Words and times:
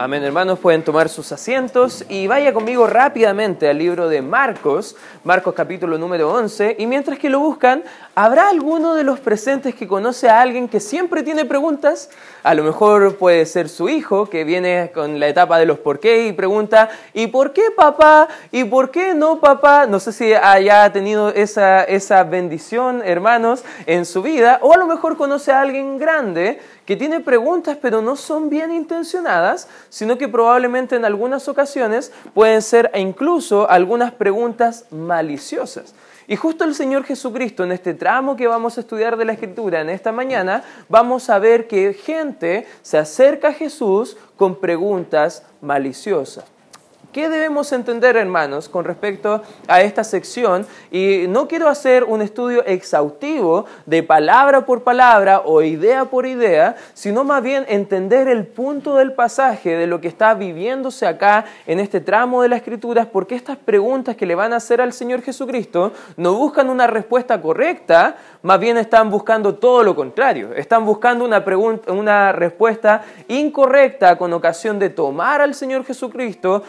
Amén, 0.00 0.22
hermanos, 0.22 0.60
pueden 0.60 0.84
tomar 0.84 1.08
sus 1.08 1.32
asientos 1.32 2.04
y 2.08 2.28
vaya 2.28 2.52
conmigo 2.52 2.86
rápidamente 2.86 3.68
al 3.68 3.78
libro 3.78 4.08
de 4.08 4.22
Marcos, 4.22 4.94
Marcos 5.24 5.54
capítulo 5.54 5.98
número 5.98 6.32
11, 6.32 6.76
y 6.78 6.86
mientras 6.86 7.18
que 7.18 7.28
lo 7.28 7.40
buscan, 7.40 7.82
¿habrá 8.14 8.48
alguno 8.48 8.94
de 8.94 9.02
los 9.02 9.18
presentes 9.18 9.74
que 9.74 9.88
conoce 9.88 10.28
a 10.28 10.40
alguien 10.40 10.68
que 10.68 10.78
siempre 10.78 11.24
tiene 11.24 11.46
preguntas? 11.46 12.10
A 12.44 12.54
lo 12.54 12.62
mejor 12.62 13.16
puede 13.16 13.44
ser 13.44 13.68
su 13.68 13.88
hijo, 13.88 14.30
que 14.30 14.44
viene 14.44 14.92
con 14.94 15.18
la 15.18 15.26
etapa 15.26 15.58
de 15.58 15.66
los 15.66 15.80
por 15.80 15.98
qué 15.98 16.28
y 16.28 16.32
pregunta, 16.32 16.90
¿y 17.12 17.26
por 17.26 17.52
qué 17.52 17.72
papá? 17.76 18.28
¿Y 18.52 18.62
por 18.62 18.92
qué 18.92 19.14
no 19.14 19.40
papá? 19.40 19.86
No 19.88 19.98
sé 19.98 20.12
si 20.12 20.32
haya 20.32 20.92
tenido 20.92 21.30
esa, 21.30 21.82
esa 21.82 22.22
bendición, 22.22 23.02
hermanos, 23.04 23.64
en 23.86 24.06
su 24.06 24.22
vida, 24.22 24.60
o 24.62 24.72
a 24.72 24.76
lo 24.76 24.86
mejor 24.86 25.16
conoce 25.16 25.50
a 25.50 25.60
alguien 25.60 25.98
grande 25.98 26.60
que 26.88 26.96
tiene 26.96 27.20
preguntas 27.20 27.76
pero 27.82 28.00
no 28.00 28.16
son 28.16 28.48
bien 28.48 28.72
intencionadas, 28.72 29.68
sino 29.90 30.16
que 30.16 30.26
probablemente 30.26 30.96
en 30.96 31.04
algunas 31.04 31.46
ocasiones 31.46 32.10
pueden 32.32 32.62
ser 32.62 32.90
incluso 32.94 33.68
algunas 33.68 34.10
preguntas 34.12 34.86
maliciosas. 34.90 35.94
Y 36.26 36.36
justo 36.36 36.64
el 36.64 36.74
Señor 36.74 37.04
Jesucristo, 37.04 37.62
en 37.62 37.72
este 37.72 37.92
tramo 37.92 38.36
que 38.36 38.46
vamos 38.46 38.78
a 38.78 38.80
estudiar 38.80 39.18
de 39.18 39.26
la 39.26 39.34
Escritura 39.34 39.82
en 39.82 39.90
esta 39.90 40.12
mañana, 40.12 40.64
vamos 40.88 41.28
a 41.28 41.38
ver 41.38 41.68
que 41.68 41.92
gente 41.92 42.66
se 42.80 42.96
acerca 42.96 43.48
a 43.48 43.52
Jesús 43.52 44.16
con 44.38 44.58
preguntas 44.58 45.42
maliciosas. 45.60 46.46
¿Qué 47.18 47.28
debemos 47.28 47.72
entender, 47.72 48.16
hermanos, 48.16 48.68
con 48.68 48.84
respecto 48.84 49.42
a 49.66 49.82
esta 49.82 50.04
sección? 50.04 50.64
Y 50.92 51.24
no 51.28 51.48
quiero 51.48 51.66
hacer 51.66 52.04
un 52.04 52.22
estudio 52.22 52.64
exhaustivo 52.64 53.66
de 53.86 54.04
palabra 54.04 54.64
por 54.64 54.84
palabra 54.84 55.42
o 55.44 55.60
idea 55.62 56.04
por 56.04 56.26
idea, 56.26 56.76
sino 56.94 57.24
más 57.24 57.42
bien 57.42 57.64
entender 57.66 58.28
el 58.28 58.46
punto 58.46 58.94
del 58.94 59.14
pasaje 59.14 59.70
de 59.70 59.88
lo 59.88 60.00
que 60.00 60.06
está 60.06 60.34
viviéndose 60.34 61.08
acá 61.08 61.44
en 61.66 61.80
este 61.80 62.00
tramo 62.00 62.40
de 62.42 62.50
la 62.50 62.56
Escritura, 62.56 63.08
porque 63.10 63.34
estas 63.34 63.56
preguntas 63.56 64.14
que 64.14 64.24
le 64.24 64.36
van 64.36 64.52
a 64.52 64.58
hacer 64.58 64.80
al 64.80 64.92
Señor 64.92 65.22
Jesucristo 65.22 65.90
no 66.16 66.34
buscan 66.34 66.70
una 66.70 66.86
respuesta 66.86 67.42
correcta, 67.42 68.14
más 68.42 68.60
bien 68.60 68.78
están 68.78 69.10
buscando 69.10 69.56
todo 69.56 69.82
lo 69.82 69.96
contrario. 69.96 70.54
Están 70.54 70.86
buscando 70.86 71.24
una, 71.24 71.44
pregunta, 71.44 71.90
una 71.90 72.30
respuesta 72.30 73.02
incorrecta 73.26 74.16
con 74.16 74.32
ocasión 74.32 74.78
de 74.78 74.90
tomar 74.90 75.40
al 75.40 75.56
Señor 75.56 75.84
Jesucristo, 75.84 76.62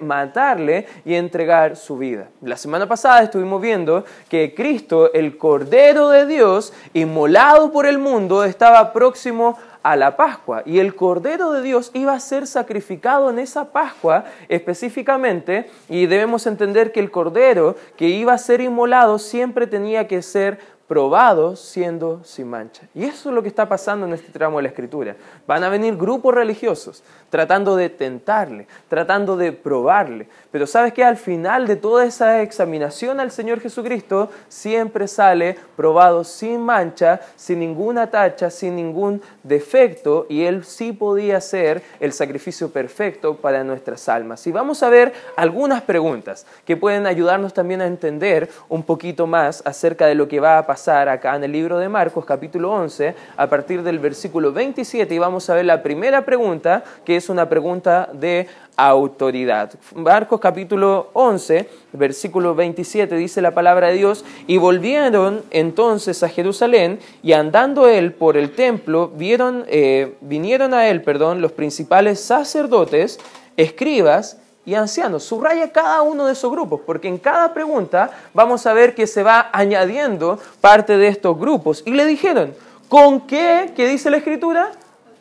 matarle 0.00 0.86
y 1.04 1.14
entregar 1.14 1.76
su 1.76 1.98
vida. 1.98 2.28
La 2.42 2.56
semana 2.56 2.88
pasada 2.88 3.22
estuvimos 3.22 3.60
viendo 3.60 4.04
que 4.28 4.54
Cristo, 4.54 5.12
el 5.12 5.36
Cordero 5.36 6.08
de 6.08 6.26
Dios, 6.26 6.72
inmolado 6.94 7.70
por 7.70 7.86
el 7.86 7.98
mundo, 7.98 8.44
estaba 8.44 8.92
próximo 8.92 9.56
a 9.82 9.96
la 9.96 10.16
Pascua 10.16 10.62
y 10.66 10.80
el 10.80 10.94
Cordero 10.94 11.52
de 11.52 11.62
Dios 11.62 11.90
iba 11.94 12.12
a 12.12 12.20
ser 12.20 12.46
sacrificado 12.46 13.30
en 13.30 13.38
esa 13.38 13.72
Pascua 13.72 14.24
específicamente 14.48 15.70
y 15.88 16.06
debemos 16.06 16.46
entender 16.46 16.92
que 16.92 17.00
el 17.00 17.10
Cordero 17.10 17.76
que 17.96 18.08
iba 18.08 18.32
a 18.32 18.38
ser 18.38 18.60
inmolado 18.60 19.18
siempre 19.18 19.66
tenía 19.66 20.08
que 20.08 20.22
ser 20.22 20.58
probado 20.88 21.54
siendo 21.54 22.24
sin 22.24 22.48
mancha. 22.48 22.88
Y 22.94 23.04
eso 23.04 23.28
es 23.28 23.34
lo 23.34 23.42
que 23.42 23.48
está 23.48 23.68
pasando 23.68 24.06
en 24.06 24.14
este 24.14 24.32
tramo 24.32 24.56
de 24.56 24.62
la 24.62 24.68
Escritura. 24.70 25.16
Van 25.46 25.62
a 25.62 25.68
venir 25.68 25.96
grupos 25.96 26.34
religiosos 26.34 27.04
tratando 27.28 27.76
de 27.76 27.90
tentarle, 27.90 28.66
tratando 28.88 29.36
de 29.36 29.52
probarle. 29.52 30.28
Pero 30.50 30.66
sabes 30.66 30.94
que 30.94 31.04
al 31.04 31.18
final 31.18 31.66
de 31.66 31.76
toda 31.76 32.06
esa 32.06 32.40
examinación 32.40 33.20
al 33.20 33.30
Señor 33.30 33.60
Jesucristo 33.60 34.30
siempre 34.48 35.06
sale 35.06 35.58
probado 35.76 36.24
sin 36.24 36.62
mancha, 36.62 37.20
sin 37.36 37.58
ninguna 37.58 38.10
tacha, 38.10 38.48
sin 38.48 38.74
ningún 38.74 39.20
defecto 39.42 40.24
y 40.30 40.44
Él 40.44 40.64
sí 40.64 40.94
podía 40.94 41.42
ser 41.42 41.82
el 42.00 42.14
sacrificio 42.14 42.70
perfecto 42.70 43.36
para 43.36 43.62
nuestras 43.62 44.08
almas. 44.08 44.46
Y 44.46 44.52
vamos 44.52 44.82
a 44.82 44.88
ver 44.88 45.12
algunas 45.36 45.82
preguntas 45.82 46.46
que 46.64 46.78
pueden 46.78 47.06
ayudarnos 47.06 47.52
también 47.52 47.82
a 47.82 47.86
entender 47.86 48.48
un 48.70 48.82
poquito 48.82 49.26
más 49.26 49.62
acerca 49.66 50.06
de 50.06 50.14
lo 50.14 50.28
que 50.28 50.40
va 50.40 50.56
a 50.56 50.66
pasar 50.66 50.77
acá 50.86 51.34
en 51.34 51.42
el 51.42 51.50
libro 51.50 51.78
de 51.78 51.88
Marcos 51.88 52.24
capítulo 52.24 52.70
11 52.72 53.14
a 53.36 53.46
partir 53.48 53.82
del 53.82 53.98
versículo 53.98 54.52
27 54.52 55.12
y 55.12 55.18
vamos 55.18 55.50
a 55.50 55.54
ver 55.54 55.64
la 55.64 55.82
primera 55.82 56.24
pregunta 56.24 56.84
que 57.04 57.16
es 57.16 57.28
una 57.28 57.48
pregunta 57.48 58.08
de 58.12 58.46
autoridad. 58.76 59.72
Marcos 59.96 60.38
capítulo 60.38 61.10
11 61.14 61.68
versículo 61.94 62.54
27 62.54 63.16
dice 63.16 63.42
la 63.42 63.50
palabra 63.50 63.88
de 63.88 63.94
Dios 63.94 64.24
y 64.46 64.58
volvieron 64.58 65.42
entonces 65.50 66.22
a 66.22 66.28
Jerusalén 66.28 67.00
y 67.22 67.32
andando 67.32 67.88
él 67.88 68.12
por 68.12 68.36
el 68.36 68.52
templo 68.52 69.08
vieron, 69.08 69.64
eh, 69.66 70.14
vinieron 70.20 70.74
a 70.74 70.88
él 70.88 71.02
perdón, 71.02 71.40
los 71.40 71.50
principales 71.50 72.20
sacerdotes, 72.20 73.18
escribas 73.56 74.38
y 74.68 74.74
ancianos. 74.74 75.24
Subraya 75.24 75.72
cada 75.72 76.02
uno 76.02 76.26
de 76.26 76.34
esos 76.34 76.52
grupos, 76.52 76.82
porque 76.84 77.08
en 77.08 77.16
cada 77.16 77.54
pregunta 77.54 78.10
vamos 78.34 78.66
a 78.66 78.74
ver 78.74 78.94
que 78.94 79.06
se 79.06 79.22
va 79.22 79.48
añadiendo 79.50 80.38
parte 80.60 80.98
de 80.98 81.08
estos 81.08 81.38
grupos. 81.38 81.82
Y 81.86 81.92
le 81.92 82.04
dijeron, 82.04 82.54
¿con 82.86 83.22
qué, 83.22 83.72
qué 83.74 83.88
dice 83.88 84.10
la 84.10 84.18
escritura? 84.18 84.72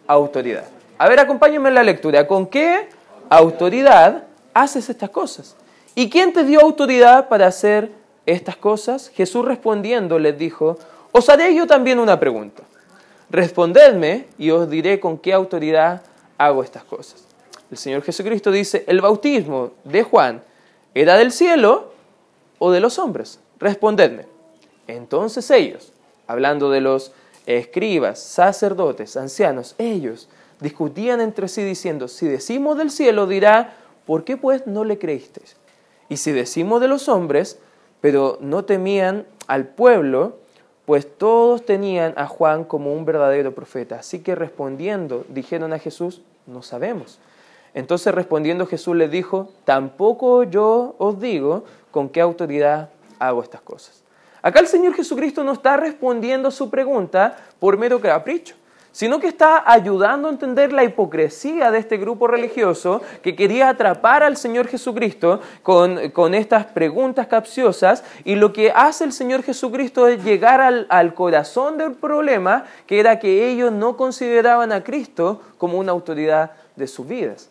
Autoridad. 0.06 0.66
A 0.98 1.08
ver, 1.08 1.22
acompáñenme 1.22 1.70
en 1.70 1.76
la 1.76 1.84
lectura. 1.84 2.28
¿Con 2.28 2.46
qué 2.48 2.90
autoridad 3.30 4.26
haces 4.54 4.90
estas 4.90 5.12
cosas? 5.12 5.56
¿Y 5.96 6.10
quién 6.10 6.34
te 6.34 6.44
dio 6.44 6.60
autoridad 6.60 7.30
para 7.30 7.48
hacer 7.48 7.90
estas 8.26 8.58
cosas? 8.58 9.10
Jesús 9.16 9.46
respondiendo 9.46 10.20
les 10.20 10.38
dijo, 10.38 10.78
os 11.14 11.30
haré 11.30 11.56
yo 11.56 11.66
también 11.66 12.00
una 12.00 12.20
pregunta. 12.20 12.64
Respondedme 13.30 14.26
y 14.38 14.52
os 14.52 14.70
diré 14.70 15.00
con 15.00 15.18
qué 15.18 15.32
autoridad 15.32 16.02
hago 16.38 16.64
estas 16.64 16.84
cosas. 16.84 17.27
El 17.70 17.78
Señor 17.78 18.02
Jesucristo 18.04 18.52
dice, 18.52 18.84
el 18.88 19.02
bautismo 19.02 19.72
de 19.84 20.04
Juan 20.04 20.44
era 20.94 21.18
del 21.18 21.32
cielo 21.32 21.92
o 22.60 22.72
de 22.72 22.80
los 22.80 22.98
hombres. 23.00 23.40
Respondedme. 23.60 24.26
Entonces 24.88 25.50
ellos, 25.52 25.92
hablando 26.28 26.70
de 26.70 26.82
los 26.82 27.12
escribas, 27.46 28.20
sacerdotes, 28.20 29.18
ancianos, 29.18 29.76
ellos 29.78 30.30
discutían 30.60 31.22
entre 31.22 31.48
sí 31.48 31.64
diciendo, 31.64 32.08
si 32.08 32.28
decimos 32.28 32.78
del 32.78 32.90
cielo 32.90 33.28
dirá, 33.28 33.76
¿por 34.06 34.24
qué 34.24 34.38
pues 34.38 34.66
no 34.66 34.84
le 34.84 34.98
creísteis? 34.98 35.56
Y 36.10 36.18
si 36.18 36.32
decimos 36.32 36.82
de 36.82 36.88
los 36.88 37.10
hombres, 37.10 37.60
pero 38.02 38.38
no 38.42 38.64
temían 38.66 39.26
al 39.48 39.68
pueblo, 39.68 40.38
pues 40.86 41.08
todos 41.18 41.66
tenían 41.66 42.14
a 42.16 42.28
Juan 42.28 42.64
como 42.64 42.94
un 42.94 43.04
verdadero 43.04 43.54
profeta. 43.54 44.00
Así 44.00 44.20
que 44.20 44.36
respondiendo, 44.36 45.26
dijeron 45.28 45.74
a 45.74 45.80
Jesús, 45.80 46.22
no 46.46 46.64
sabemos. 46.64 47.20
Entonces 47.74 48.14
respondiendo 48.14 48.66
Jesús 48.66 48.96
les 48.96 49.12
dijo, 49.12 49.50
tampoco 49.66 50.44
yo 50.44 50.96
os 50.98 51.20
digo 51.20 51.64
con 51.92 52.10
qué 52.10 52.22
autoridad 52.22 52.90
hago 53.20 53.42
estas 53.42 53.62
cosas. 53.62 54.04
Acá 54.42 54.60
el 54.60 54.68
Señor 54.68 54.94
Jesucristo 54.94 55.44
no 55.44 55.52
está 55.52 55.78
respondiendo 55.78 56.52
su 56.52 56.70
pregunta 56.70 57.38
por 57.60 57.78
mero 57.78 58.00
capricho, 58.00 58.56
sino 58.92 59.20
que 59.20 59.28
está 59.28 59.70
ayudando 59.70 60.28
a 60.28 60.32
entender 60.32 60.72
la 60.72 60.84
hipocresía 60.84 61.70
de 61.70 61.80
este 61.80 61.98
grupo 61.98 62.28
religioso 62.28 63.02
que 63.22 63.36
quería 63.36 63.70
atrapar 63.70 64.24
al 64.24 64.38
Señor 64.38 64.68
Jesucristo 64.68 65.42
con, 65.64 66.12
con 66.12 66.34
estas 66.34 66.66
preguntas 66.66 67.28
capciosas 67.28 68.04
y 68.24 68.36
lo 68.36 68.54
que 68.54 68.72
hace 68.72 69.04
el 69.04 69.12
Señor 69.12 69.44
Jesucristo 69.44 70.08
es 70.08 70.24
llegar 70.24 70.62
al, 70.62 70.88
al 70.90 71.14
corazón 71.14 71.78
del 71.78 71.94
problema, 71.94 72.66
que 72.86 73.00
era 73.00 73.20
que 73.20 73.50
ellos 73.50 73.72
no 73.72 73.98
consideraban 73.98 74.72
a 74.72 74.84
Cristo 74.84 75.42
como 75.58 75.78
una 75.78 75.92
autoridad 75.92 76.52
de 76.76 76.88
sus 76.88 77.08
vidas 77.08 77.50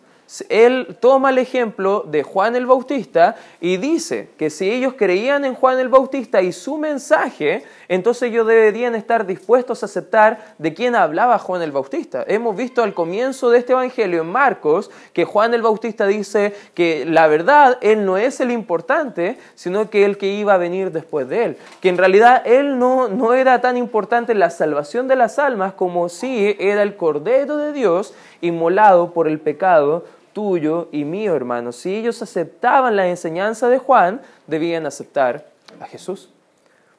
él 0.48 0.96
toma 0.98 1.30
el 1.30 1.38
ejemplo 1.38 2.04
de 2.06 2.24
Juan 2.24 2.56
el 2.56 2.66
Bautista 2.66 3.36
y 3.60 3.76
dice 3.76 4.30
que 4.36 4.50
si 4.50 4.68
ellos 4.70 4.94
creían 4.96 5.44
en 5.44 5.54
Juan 5.54 5.78
el 5.78 5.88
Bautista 5.88 6.42
y 6.42 6.52
su 6.52 6.78
mensaje, 6.78 7.64
entonces 7.88 8.30
ellos 8.30 8.46
deberían 8.46 8.96
estar 8.96 9.24
dispuestos 9.24 9.82
a 9.82 9.86
aceptar 9.86 10.54
de 10.58 10.74
quién 10.74 10.96
hablaba 10.96 11.38
Juan 11.38 11.62
el 11.62 11.70
Bautista. 11.70 12.24
Hemos 12.26 12.56
visto 12.56 12.82
al 12.82 12.92
comienzo 12.92 13.50
de 13.50 13.58
este 13.58 13.72
Evangelio 13.72 14.22
en 14.22 14.28
Marcos 14.28 14.90
que 15.12 15.24
Juan 15.24 15.54
el 15.54 15.62
Bautista 15.62 16.06
dice 16.06 16.54
que 16.74 17.04
la 17.06 17.28
verdad, 17.28 17.78
él 17.80 18.04
no 18.04 18.16
es 18.16 18.40
el 18.40 18.50
importante, 18.50 19.38
sino 19.54 19.90
que 19.90 20.04
el 20.04 20.18
que 20.18 20.26
iba 20.26 20.54
a 20.54 20.58
venir 20.58 20.90
después 20.90 21.28
de 21.28 21.44
él. 21.44 21.56
Que 21.80 21.88
en 21.88 21.98
realidad 21.98 22.42
él 22.44 22.80
no, 22.80 23.08
no 23.08 23.32
era 23.32 23.60
tan 23.60 23.76
importante 23.76 24.34
la 24.34 24.50
salvación 24.50 25.06
de 25.06 25.14
las 25.14 25.38
almas 25.38 25.74
como 25.74 26.08
si 26.08 26.56
era 26.58 26.82
el 26.82 26.96
Cordero 26.96 27.56
de 27.58 27.72
Dios 27.72 28.12
inmolado 28.40 29.12
por 29.12 29.28
el 29.28 29.40
pecado 29.40 30.04
tuyo 30.36 30.88
y 30.92 31.06
mío, 31.06 31.34
hermano. 31.34 31.72
Si 31.72 31.96
ellos 31.96 32.20
aceptaban 32.20 32.94
la 32.94 33.08
enseñanza 33.08 33.70
de 33.70 33.78
Juan, 33.78 34.20
debían 34.46 34.84
aceptar 34.84 35.46
a 35.80 35.86
Jesús. 35.86 36.28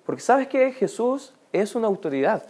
Porque 0.07 0.24
sabes 0.24 0.48
que 0.48 0.72
Jesús 0.72 1.34
es 1.54 1.75
una 1.75 1.86
autoridad 1.86 2.42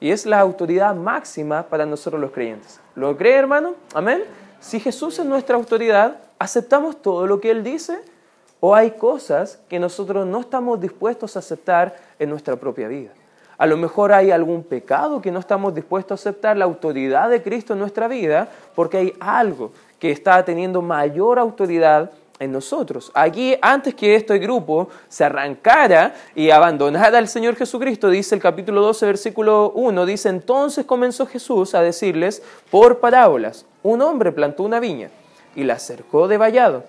y 0.00 0.10
es 0.10 0.26
la 0.26 0.40
autoridad 0.40 0.96
máxima 0.96 1.62
para 1.62 1.86
nosotros 1.86 2.20
los 2.20 2.32
creyentes. 2.32 2.80
¿Lo 2.96 3.16
cree, 3.16 3.36
hermano? 3.36 3.74
Amén. 3.94 4.24
Si 4.58 4.80
Jesús 4.80 5.20
es 5.20 5.24
nuestra 5.24 5.54
autoridad, 5.54 6.16
¿aceptamos 6.40 7.00
todo 7.00 7.28
lo 7.28 7.40
que 7.40 7.52
Él 7.52 7.62
dice? 7.62 8.00
¿O 8.58 8.74
hay 8.74 8.90
cosas 8.90 9.60
que 9.68 9.78
nosotros 9.78 10.26
no 10.26 10.40
estamos 10.40 10.80
dispuestos 10.80 11.36
a 11.36 11.38
aceptar 11.38 11.94
en 12.18 12.28
nuestra 12.28 12.56
propia 12.56 12.88
vida? 12.88 13.12
A 13.56 13.66
lo 13.66 13.76
mejor 13.76 14.12
hay 14.12 14.32
algún 14.32 14.64
pecado 14.64 15.22
que 15.22 15.30
no 15.30 15.38
estamos 15.38 15.76
dispuestos 15.76 16.18
a 16.18 16.20
aceptar 16.20 16.56
la 16.56 16.64
autoridad 16.64 17.30
de 17.30 17.40
Cristo 17.40 17.74
en 17.74 17.78
nuestra 17.78 18.08
vida 18.08 18.48
porque 18.74 18.96
hay 18.96 19.14
algo 19.20 19.70
que 19.98 20.10
está 20.10 20.44
teniendo 20.44 20.82
mayor 20.82 21.38
autoridad 21.38 22.10
en 22.38 22.52
nosotros. 22.52 23.10
Aquí, 23.14 23.56
antes 23.60 23.94
que 23.94 24.14
este 24.14 24.38
grupo 24.38 24.88
se 25.08 25.24
arrancara 25.24 26.14
y 26.34 26.50
abandonara 26.50 27.18
al 27.18 27.28
Señor 27.28 27.56
Jesucristo, 27.56 28.10
dice 28.10 28.34
el 28.34 28.40
capítulo 28.40 28.82
12, 28.82 29.06
versículo 29.06 29.72
1, 29.74 30.06
dice, 30.06 30.28
entonces 30.28 30.84
comenzó 30.84 31.26
Jesús 31.26 31.74
a 31.74 31.82
decirles 31.82 32.42
por 32.70 33.00
parábolas, 33.00 33.66
un 33.82 34.02
hombre 34.02 34.32
plantó 34.32 34.62
una 34.62 34.80
viña 34.80 35.10
y 35.54 35.64
la 35.64 35.78
cercó 35.78 36.28
de 36.28 36.38
vallado, 36.38 36.84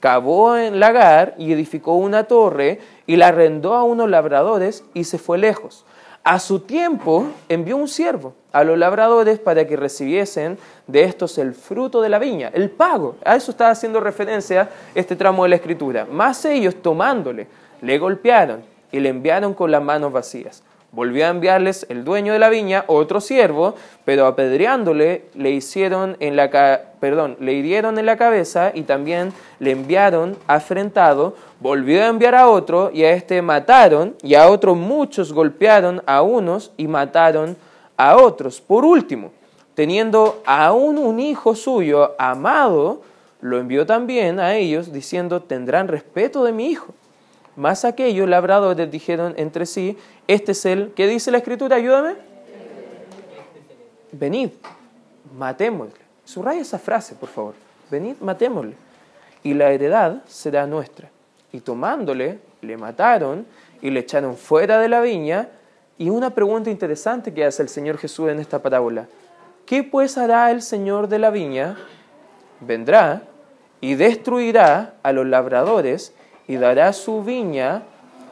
cavó 0.00 0.56
en 0.56 0.80
lagar 0.80 1.34
y 1.38 1.52
edificó 1.52 1.94
una 1.94 2.24
torre 2.24 2.80
y 3.06 3.16
la 3.16 3.28
arrendó 3.28 3.74
a 3.74 3.84
unos 3.84 4.08
labradores 4.08 4.84
y 4.94 5.04
se 5.04 5.18
fue 5.18 5.38
lejos. 5.38 5.84
A 6.22 6.38
su 6.38 6.60
tiempo 6.60 7.26
envió 7.48 7.76
un 7.76 7.88
siervo 7.88 8.34
a 8.52 8.64
los 8.64 8.78
labradores 8.78 9.38
para 9.38 9.66
que 9.66 9.76
recibiesen 9.76 10.58
de 10.86 11.04
estos 11.04 11.38
el 11.38 11.54
fruto 11.54 12.02
de 12.02 12.08
la 12.08 12.18
viña, 12.18 12.50
el 12.52 12.70
pago. 12.70 13.16
A 13.24 13.36
eso 13.36 13.50
está 13.50 13.70
haciendo 13.70 14.00
referencia 14.00 14.68
este 14.94 15.16
tramo 15.16 15.44
de 15.44 15.50
la 15.50 15.56
escritura. 15.56 16.06
Más 16.10 16.44
ellos 16.44 16.76
tomándole, 16.82 17.46
le 17.80 17.98
golpearon 17.98 18.62
y 18.92 19.00
le 19.00 19.08
enviaron 19.08 19.54
con 19.54 19.70
las 19.70 19.82
manos 19.82 20.12
vacías. 20.12 20.62
Volvió 20.92 21.24
a 21.24 21.28
enviarles 21.28 21.86
el 21.88 22.02
dueño 22.02 22.32
de 22.32 22.40
la 22.40 22.48
viña, 22.48 22.82
otro 22.88 23.20
siervo, 23.20 23.76
pero 24.04 24.26
apedreándole 24.26 25.26
le 25.34 25.50
hicieron 25.52 26.16
en 26.18 26.34
la 26.34 26.50
perdón, 26.98 27.36
le 27.38 27.52
hirieron 27.52 27.96
en 27.96 28.06
la 28.06 28.16
cabeza 28.16 28.72
y 28.74 28.82
también 28.82 29.32
le 29.60 29.70
enviaron 29.70 30.36
afrentado, 30.48 31.36
volvió 31.60 32.02
a 32.02 32.08
enviar 32.08 32.34
a 32.34 32.48
otro 32.48 32.90
y 32.92 33.04
a 33.04 33.12
este 33.12 33.40
mataron 33.40 34.16
y 34.20 34.34
a 34.34 34.48
otros 34.48 34.76
muchos 34.76 35.32
golpearon 35.32 36.02
a 36.06 36.22
unos 36.22 36.72
y 36.76 36.88
mataron 36.88 37.50
a 37.50 37.69
otros. 38.08 38.60
Por 38.60 38.84
último, 38.84 39.32
teniendo 39.74 40.42
aún 40.46 40.98
un 40.98 41.20
hijo 41.20 41.54
suyo 41.54 42.14
amado, 42.18 43.02
lo 43.40 43.58
envió 43.58 43.86
también 43.86 44.38
a 44.38 44.54
ellos 44.54 44.92
diciendo, 44.92 45.42
tendrán 45.42 45.88
respeto 45.88 46.44
de 46.44 46.52
mi 46.52 46.66
hijo. 46.66 46.94
Más 47.56 47.84
aquellos 47.84 48.28
labradores 48.28 48.90
dijeron 48.90 49.34
entre 49.36 49.66
sí, 49.66 49.98
este 50.28 50.52
es 50.52 50.64
el, 50.66 50.92
¿qué 50.94 51.06
dice 51.06 51.30
la 51.30 51.38
escritura? 51.38 51.76
Ayúdame. 51.76 52.14
Venid, 54.12 54.50
matémosle. 55.36 56.00
Subraya 56.24 56.60
esa 56.60 56.78
frase, 56.78 57.14
por 57.14 57.28
favor. 57.28 57.54
Venid, 57.90 58.16
matémosle. 58.20 58.74
Y 59.42 59.54
la 59.54 59.70
heredad 59.70 60.22
será 60.26 60.66
nuestra. 60.66 61.10
Y 61.52 61.60
tomándole, 61.60 62.38
le 62.60 62.76
mataron 62.76 63.46
y 63.80 63.90
le 63.90 64.00
echaron 64.00 64.36
fuera 64.36 64.78
de 64.78 64.88
la 64.88 65.00
viña. 65.00 65.48
Y 66.00 66.08
una 66.08 66.30
pregunta 66.30 66.70
interesante 66.70 67.34
que 67.34 67.44
hace 67.44 67.62
el 67.62 67.68
Señor 67.68 67.98
Jesús 67.98 68.30
en 68.30 68.40
esta 68.40 68.62
parábola. 68.62 69.06
¿Qué 69.66 69.84
pues 69.84 70.16
hará 70.16 70.50
el 70.50 70.62
Señor 70.62 71.08
de 71.08 71.18
la 71.18 71.28
viña? 71.28 71.76
Vendrá 72.60 73.24
y 73.82 73.96
destruirá 73.96 74.94
a 75.02 75.12
los 75.12 75.26
labradores 75.26 76.14
y 76.48 76.56
dará 76.56 76.94
su 76.94 77.22
viña 77.22 77.82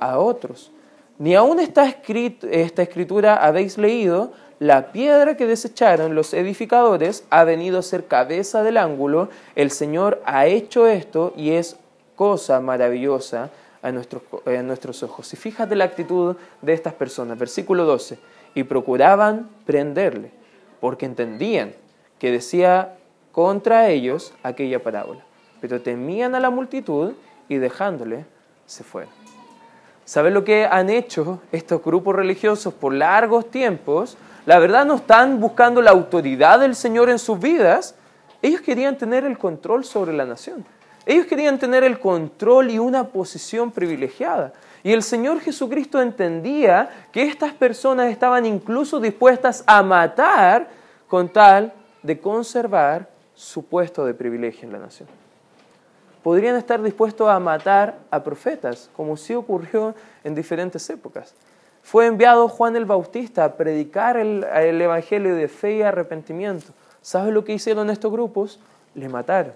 a 0.00 0.18
otros. 0.18 0.72
Ni 1.18 1.34
aún 1.34 1.60
esta, 1.60 1.84
esta 1.84 2.82
escritura 2.82 3.36
habéis 3.36 3.76
leído, 3.76 4.32
la 4.60 4.90
piedra 4.90 5.36
que 5.36 5.44
desecharon 5.44 6.14
los 6.14 6.32
edificadores 6.32 7.24
ha 7.28 7.44
venido 7.44 7.80
a 7.80 7.82
ser 7.82 8.06
cabeza 8.06 8.62
del 8.62 8.78
ángulo, 8.78 9.28
el 9.56 9.70
Señor 9.72 10.22
ha 10.24 10.46
hecho 10.46 10.86
esto 10.86 11.34
y 11.36 11.50
es 11.50 11.76
cosa 12.16 12.60
maravillosa 12.60 13.50
a 13.82 13.92
nuestros, 13.92 14.22
a 14.46 14.62
nuestros 14.62 15.02
ojos. 15.02 15.32
Y 15.32 15.36
fíjate 15.36 15.76
la 15.76 15.84
actitud 15.84 16.36
de 16.62 16.72
estas 16.72 16.94
personas, 16.94 17.38
versículo 17.38 17.84
12, 17.84 18.18
y 18.54 18.64
procuraban 18.64 19.48
prenderle, 19.66 20.32
porque 20.80 21.06
entendían 21.06 21.72
que 22.18 22.30
decía 22.30 22.96
contra 23.32 23.88
ellos 23.88 24.34
aquella 24.42 24.82
parábola, 24.82 25.24
pero 25.60 25.80
temían 25.80 26.34
a 26.34 26.40
la 26.40 26.50
multitud 26.50 27.12
y 27.48 27.56
dejándole, 27.56 28.24
se 28.66 28.84
fueron. 28.84 29.12
¿Saben 30.04 30.32
lo 30.34 30.42
que 30.42 30.64
han 30.64 30.88
hecho 30.88 31.42
estos 31.52 31.82
grupos 31.82 32.16
religiosos 32.16 32.72
por 32.72 32.94
largos 32.94 33.50
tiempos? 33.50 34.16
La 34.46 34.58
verdad 34.58 34.86
no 34.86 34.94
están 34.94 35.38
buscando 35.38 35.82
la 35.82 35.90
autoridad 35.90 36.60
del 36.60 36.74
Señor 36.74 37.10
en 37.10 37.18
sus 37.18 37.38
vidas. 37.38 37.94
Ellos 38.40 38.62
querían 38.62 38.96
tener 38.96 39.24
el 39.24 39.36
control 39.36 39.84
sobre 39.84 40.14
la 40.14 40.24
nación. 40.24 40.64
Ellos 41.08 41.26
querían 41.26 41.58
tener 41.58 41.82
el 41.82 41.98
control 41.98 42.70
y 42.70 42.78
una 42.78 43.08
posición 43.08 43.72
privilegiada. 43.72 44.52
Y 44.84 44.92
el 44.92 45.02
Señor 45.02 45.40
Jesucristo 45.40 46.00
entendía 46.00 46.88
que 47.10 47.24
estas 47.24 47.52
personas 47.52 48.12
estaban 48.12 48.46
incluso 48.46 49.00
dispuestas 49.00 49.64
a 49.66 49.82
matar 49.82 50.68
con 51.08 51.28
tal 51.28 51.72
de 52.04 52.20
conservar 52.20 53.08
su 53.34 53.64
puesto 53.64 54.06
de 54.06 54.14
privilegio 54.14 54.68
en 54.68 54.72
la 54.72 54.78
nación 54.78 55.08
podrían 56.28 56.56
estar 56.56 56.82
dispuestos 56.82 57.26
a 57.26 57.38
matar 57.38 58.00
a 58.10 58.22
profetas, 58.22 58.90
como 58.94 59.16
sí 59.16 59.34
ocurrió 59.34 59.94
en 60.24 60.34
diferentes 60.34 60.90
épocas. 60.90 61.34
Fue 61.82 62.04
enviado 62.04 62.48
Juan 62.48 62.76
el 62.76 62.84
Bautista 62.84 63.46
a 63.46 63.54
predicar 63.54 64.18
el, 64.18 64.44
Evangelio 64.44 65.34
de 65.34 65.48
fe 65.48 65.76
y 65.76 65.82
arrepentimiento. 65.82 66.66
¿Sabes 67.00 67.32
lo 67.32 67.44
que 67.44 67.54
hicieron 67.54 67.88
estos 67.88 68.12
grupos? 68.12 68.60
Le 68.94 69.08
mataron. 69.08 69.54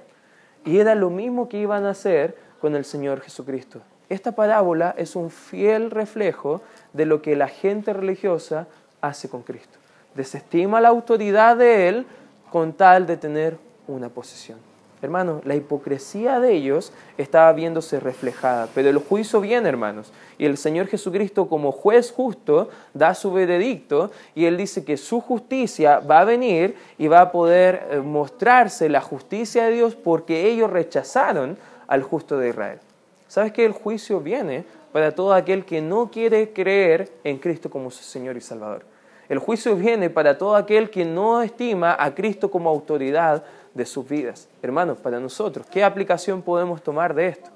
Y 0.64 0.78
era 0.78 0.94
lo 0.94 1.10
mismo 1.10 1.48
que 1.48 1.58
iban 1.58 1.84
a 1.84 1.90
hacer 1.90 2.36
con 2.60 2.76
el 2.76 2.84
Señor 2.84 3.20
Jesucristo. 3.20 3.80
Esta 4.08 4.32
parábola 4.32 4.94
es 4.96 5.16
un 5.16 5.30
fiel 5.30 5.90
reflejo 5.90 6.60
de 6.92 7.06
lo 7.06 7.22
que 7.22 7.34
la 7.34 7.48
gente 7.48 7.92
religiosa 7.92 8.66
hace 9.00 9.28
con 9.28 9.42
Cristo. 9.42 9.78
Desestima 10.14 10.80
la 10.80 10.88
autoridad 10.88 11.56
de 11.56 11.88
Él 11.88 12.06
con 12.50 12.74
tal 12.74 13.06
de 13.06 13.16
tener 13.16 13.56
una 13.88 14.08
posición. 14.10 14.71
Hermanos, 15.02 15.44
la 15.44 15.56
hipocresía 15.56 16.38
de 16.38 16.52
ellos 16.52 16.92
estaba 17.18 17.52
viéndose 17.52 17.98
reflejada, 17.98 18.68
pero 18.72 18.88
el 18.88 18.98
juicio 18.98 19.40
viene, 19.40 19.68
hermanos. 19.68 20.12
Y 20.38 20.46
el 20.46 20.56
Señor 20.56 20.86
Jesucristo 20.86 21.48
como 21.48 21.72
juez 21.72 22.12
justo 22.12 22.68
da 22.94 23.12
su 23.14 23.32
veredicto 23.32 24.12
y 24.36 24.44
Él 24.44 24.56
dice 24.56 24.84
que 24.84 24.96
su 24.96 25.20
justicia 25.20 25.98
va 25.98 26.20
a 26.20 26.24
venir 26.24 26.76
y 26.98 27.08
va 27.08 27.20
a 27.20 27.32
poder 27.32 27.88
eh, 27.90 27.98
mostrarse 27.98 28.88
la 28.88 29.00
justicia 29.00 29.64
de 29.64 29.72
Dios 29.72 29.96
porque 29.96 30.48
ellos 30.48 30.70
rechazaron 30.70 31.58
al 31.88 32.04
justo 32.04 32.38
de 32.38 32.50
Israel. 32.50 32.78
¿Sabes 33.26 33.52
que 33.52 33.64
el 33.64 33.72
juicio 33.72 34.20
viene 34.20 34.64
para 34.92 35.16
todo 35.16 35.34
aquel 35.34 35.64
que 35.64 35.80
no 35.80 36.12
quiere 36.12 36.52
creer 36.52 37.10
en 37.24 37.38
Cristo 37.38 37.68
como 37.70 37.90
su 37.90 38.04
Señor 38.04 38.36
y 38.36 38.40
Salvador? 38.40 38.84
El 39.28 39.38
juicio 39.38 39.74
viene 39.74 40.10
para 40.10 40.36
todo 40.36 40.54
aquel 40.54 40.90
que 40.90 41.04
no 41.04 41.42
estima 41.42 41.96
a 41.98 42.14
Cristo 42.14 42.50
como 42.50 42.70
autoridad 42.70 43.42
de 43.74 43.86
sus 43.86 44.08
vidas. 44.08 44.48
Hermanos, 44.62 44.98
para 44.98 45.20
nosotros, 45.20 45.66
¿qué 45.70 45.82
aplicación 45.84 46.42
podemos 46.42 46.82
tomar 46.82 47.14
de 47.14 47.28
esto? 47.28 47.50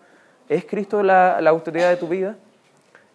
¿Es 0.48 0.64
Cristo 0.64 1.02
la, 1.02 1.38
autoridad 1.38 1.90
de 1.90 1.96
tu 1.96 2.08
vida? 2.08 2.36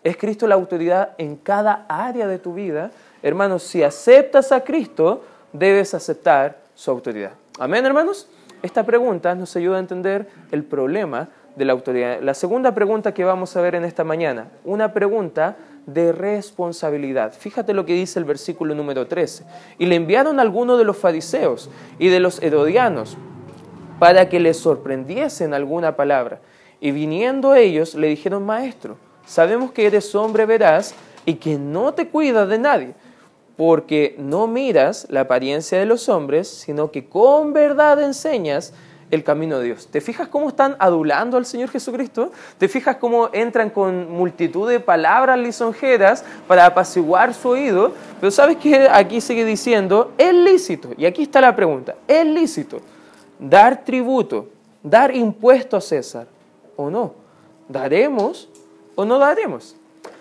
¿Es 0.03 0.17
Cristo 0.17 0.47
la 0.47 0.55
autoridad 0.55 1.13
en 1.17 1.35
cada 1.35 1.85
área 1.87 2.27
de 2.27 2.39
tu 2.39 2.53
vida? 2.53 2.91
Hermanos, 3.23 3.63
si 3.63 3.83
aceptas 3.83 4.51
a 4.51 4.63
Cristo, 4.63 5.23
debes 5.53 5.93
aceptar 5.93 6.57
su 6.75 6.91
autoridad. 6.91 7.31
Amén, 7.59 7.85
hermanos. 7.85 8.27
Esta 8.61 8.83
pregunta 8.83 9.33
nos 9.35 9.55
ayuda 9.55 9.77
a 9.77 9.79
entender 9.79 10.27
el 10.51 10.63
problema 10.63 11.29
de 11.55 11.65
la 11.65 11.73
autoridad. 11.73 12.19
La 12.21 12.33
segunda 12.33 12.73
pregunta 12.73 13.13
que 13.13 13.23
vamos 13.23 13.55
a 13.55 13.61
ver 13.61 13.75
en 13.75 13.85
esta 13.85 14.03
mañana, 14.03 14.47
una 14.63 14.93
pregunta 14.93 15.55
de 15.93 16.11
responsabilidad. 16.11 17.33
Fíjate 17.33 17.73
lo 17.73 17.85
que 17.85 17.93
dice 17.93 18.19
el 18.19 18.25
versículo 18.25 18.75
número 18.75 19.07
13. 19.07 19.43
Y 19.77 19.85
le 19.85 19.95
enviaron 19.95 20.39
a 20.39 20.41
algunos 20.41 20.77
de 20.77 20.85
los 20.85 20.97
fariseos 20.97 21.69
y 21.99 22.09
de 22.09 22.19
los 22.19 22.41
herodianos 22.41 23.17
para 23.99 24.29
que 24.29 24.39
les 24.39 24.57
sorprendiesen 24.57 25.53
alguna 25.53 25.95
palabra. 25.95 26.41
Y 26.79 26.91
viniendo 26.91 27.53
ellos 27.53 27.93
le 27.93 28.07
dijeron, 28.07 28.45
maestro, 28.45 28.97
sabemos 29.25 29.71
que 29.71 29.85
eres 29.85 30.15
hombre 30.15 30.45
veraz 30.45 30.95
y 31.25 31.35
que 31.35 31.57
no 31.59 31.93
te 31.93 32.07
cuidas 32.07 32.49
de 32.49 32.57
nadie, 32.57 32.95
porque 33.55 34.15
no 34.17 34.47
miras 34.47 35.05
la 35.09 35.21
apariencia 35.21 35.77
de 35.77 35.85
los 35.85 36.09
hombres, 36.09 36.47
sino 36.47 36.91
que 36.91 37.05
con 37.05 37.53
verdad 37.53 38.01
enseñas 38.01 38.73
el 39.11 39.23
camino 39.23 39.59
de 39.59 39.65
Dios. 39.65 39.87
¿Te 39.91 40.01
fijas 40.01 40.27
cómo 40.27 40.49
están 40.49 40.75
adulando 40.79 41.37
al 41.37 41.45
Señor 41.45 41.69
Jesucristo? 41.69 42.31
¿Te 42.57 42.67
fijas 42.67 42.95
cómo 42.95 43.29
entran 43.33 43.69
con 43.69 44.09
multitud 44.09 44.69
de 44.69 44.79
palabras 44.79 45.37
lisonjeras 45.37 46.23
para 46.47 46.65
apaciguar 46.65 47.33
su 47.33 47.49
oído? 47.49 47.93
Pero 48.19 48.31
sabes 48.31 48.57
que 48.57 48.87
aquí 48.89 49.21
sigue 49.21 49.45
diciendo, 49.45 50.13
es 50.17 50.33
lícito, 50.33 50.89
y 50.97 51.05
aquí 51.05 51.23
está 51.23 51.41
la 51.41 51.55
pregunta, 51.55 51.95
es 52.07 52.25
lícito 52.25 52.81
dar 53.41 53.83
tributo, 53.83 54.49
dar 54.83 55.13
impuesto 55.15 55.75
a 55.75 55.81
César 55.81 56.27
o 56.75 56.89
no. 56.89 57.13
¿Daremos 57.67 58.47
o 58.95 59.03
no 59.03 59.17
daremos? 59.17 59.75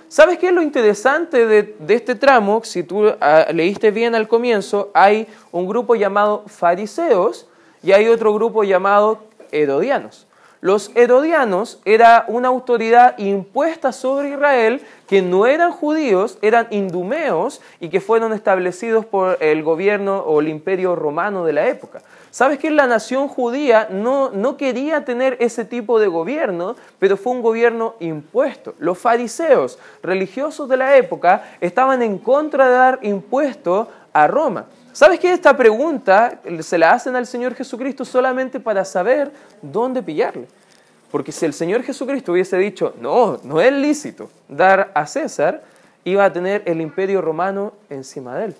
¿Sabes 0.09 0.39
qué 0.39 0.49
es 0.49 0.53
lo 0.53 0.63
interesante 0.63 1.47
de, 1.47 1.77
este 1.89 2.15
tramo? 2.15 2.63
Si 2.65 2.83
tú 2.83 3.13
ah, 3.21 3.47
leíste 3.53 3.91
bien 3.91 4.15
al 4.15 4.27
comienzo, 4.27 4.91
hay 4.95 5.29
un 5.53 5.69
grupo 5.69 5.95
llamado 5.95 6.45
fariseos 6.47 7.47
y 7.83 7.93
hay 7.93 8.09
otro 8.09 8.35
grupo 8.35 8.65
llamado 8.65 9.19
herodianos. 9.53 10.27
Los 10.63 10.91
herodianos 10.95 11.81
era 11.87 12.27
una 12.29 12.49
autoridad 12.49 13.17
impuesta 13.19 13.93
sobre 13.93 14.31
Israel 14.31 14.83
que 15.09 15.23
no 15.23 15.47
eran 15.47 15.73
judíos, 15.73 16.37
eran 16.43 16.67
indumeos 16.71 17.63
y 17.81 17.89
que 17.89 18.03
fueron 18.03 18.35
establecidos 18.35 19.07
por 19.07 19.39
el 19.41 19.63
gobierno 19.63 20.19
o 20.19 20.41
el 20.41 20.49
imperio 20.49 20.95
romano 20.97 21.47
de 21.47 21.55
la 21.55 21.67
época. 21.69 22.03
¿Sabes 22.31 22.59
que 22.59 22.71
la 22.71 22.87
nación 22.87 23.27
judía 23.27 23.89
no, 23.91 24.31
no 24.31 24.59
quería 24.59 25.05
tener 25.07 25.39
ese 25.41 25.65
tipo 25.65 25.99
de 25.99 26.09
gobierno, 26.09 26.77
pero 26.99 27.17
fue 27.17 27.33
un 27.33 27.43
gobierno 27.43 27.95
impuesto? 27.99 28.75
Los 28.79 28.99
fariseos 28.99 29.79
religiosos 30.03 30.69
de 30.69 30.77
la 30.77 30.97
época 30.97 31.43
estaban 31.63 32.03
en 32.03 32.19
contra 32.19 32.69
de 32.69 32.75
dar 32.75 32.99
impuesto 33.01 33.89
a 34.13 34.27
Roma. 34.27 34.67
¿Sabes 34.93 35.21
que 35.21 35.33
esta 35.33 35.57
pregunta 35.57 36.41
se 36.61 36.77
la 36.77 36.93
hacen 36.93 37.15
al 37.15 37.27
Señor 37.27 37.55
Jesucristo 37.55 38.05
solamente 38.05 38.59
para 38.59 38.85
saber 38.85 39.31
dónde 39.63 40.03
pillarle? 40.03 40.49
Porque 41.13 41.31
si 41.31 41.47
el 41.47 41.53
Señor 41.53 41.83
Jesucristo 41.83 42.33
hubiese 42.33 42.57
dicho, 42.57 42.95
no, 43.01 43.39
no 43.45 43.61
es 43.61 43.73
lícito 43.73 44.31
dar 44.49 44.91
a 44.95 45.07
César, 45.07 45.63
iba 46.05 46.25
a 46.25 46.33
tener 46.33 46.63
el 46.67 46.81
imperio 46.81 47.21
romano 47.21 47.73
encima 47.89 48.37
de 48.37 48.47
él. 48.47 48.57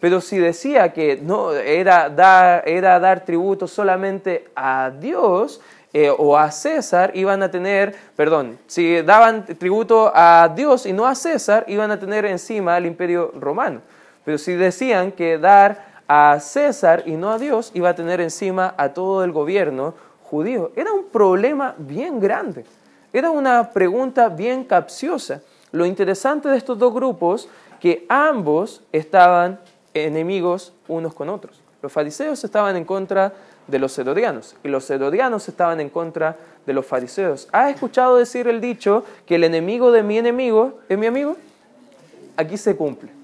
Pero 0.00 0.20
si 0.20 0.38
decía 0.38 0.92
que 0.92 1.18
no 1.22 1.52
era 1.52 2.08
dar, 2.08 2.66
era 2.66 3.24
tributo 3.24 3.66
solamente 3.66 4.48
a 4.54 4.90
Dios 4.90 5.60
eh, 5.92 6.10
o 6.10 6.36
a 6.36 6.50
César, 6.50 7.12
iban 7.14 7.42
a 7.42 7.50
tener, 7.50 7.94
perdón, 8.14 8.58
si 8.66 9.02
daban 9.02 9.44
tributo 9.44 10.10
a 10.14 10.52
Dios 10.54 10.86
y 10.86 10.92
no 10.92 11.06
a 11.06 11.14
César, 11.14 11.64
iban 11.68 11.90
a 11.90 11.98
tener 11.98 12.24
encima 12.26 12.76
el 12.78 12.86
imperio 12.86 13.32
romano. 13.34 13.80
Pero 14.26 14.38
si 14.38 14.54
decían 14.54 15.12
que 15.12 15.38
dar 15.38 16.02
a 16.08 16.40
César 16.40 17.04
y 17.06 17.12
no 17.12 17.30
a 17.30 17.38
Dios, 17.38 17.70
iba 17.74 17.90
a 17.90 17.94
tener 17.94 18.20
encima 18.20 18.74
a 18.76 18.92
todo 18.92 19.22
el 19.22 19.30
gobierno 19.30 19.94
judío. 20.24 20.72
Era 20.74 20.92
un 20.92 21.04
problema 21.04 21.76
bien 21.78 22.18
grande. 22.18 22.64
Era 23.12 23.30
una 23.30 23.70
pregunta 23.72 24.28
bien 24.28 24.64
capciosa. 24.64 25.42
Lo 25.70 25.86
interesante 25.86 26.48
de 26.48 26.56
estos 26.56 26.76
dos 26.76 26.92
grupos, 26.92 27.48
que 27.78 28.04
ambos 28.08 28.82
estaban 28.90 29.60
enemigos 29.94 30.72
unos 30.88 31.14
con 31.14 31.28
otros. 31.28 31.62
Los 31.80 31.92
fariseos 31.92 32.42
estaban 32.42 32.76
en 32.76 32.84
contra 32.84 33.32
de 33.68 33.78
los 33.78 33.96
herodianos 33.96 34.56
y 34.64 34.68
los 34.68 34.90
herodianos 34.90 35.48
estaban 35.48 35.78
en 35.78 35.88
contra 35.88 36.36
de 36.66 36.72
los 36.72 36.84
fariseos. 36.84 37.48
¿Has 37.52 37.72
escuchado 37.72 38.16
decir 38.16 38.48
el 38.48 38.60
dicho 38.60 39.04
que 39.24 39.36
el 39.36 39.44
enemigo 39.44 39.92
de 39.92 40.02
mi 40.02 40.18
enemigo 40.18 40.80
es 40.88 40.98
mi 40.98 41.06
amigo? 41.06 41.36
Aquí 42.36 42.56
se 42.56 42.74
cumple. 42.74 43.15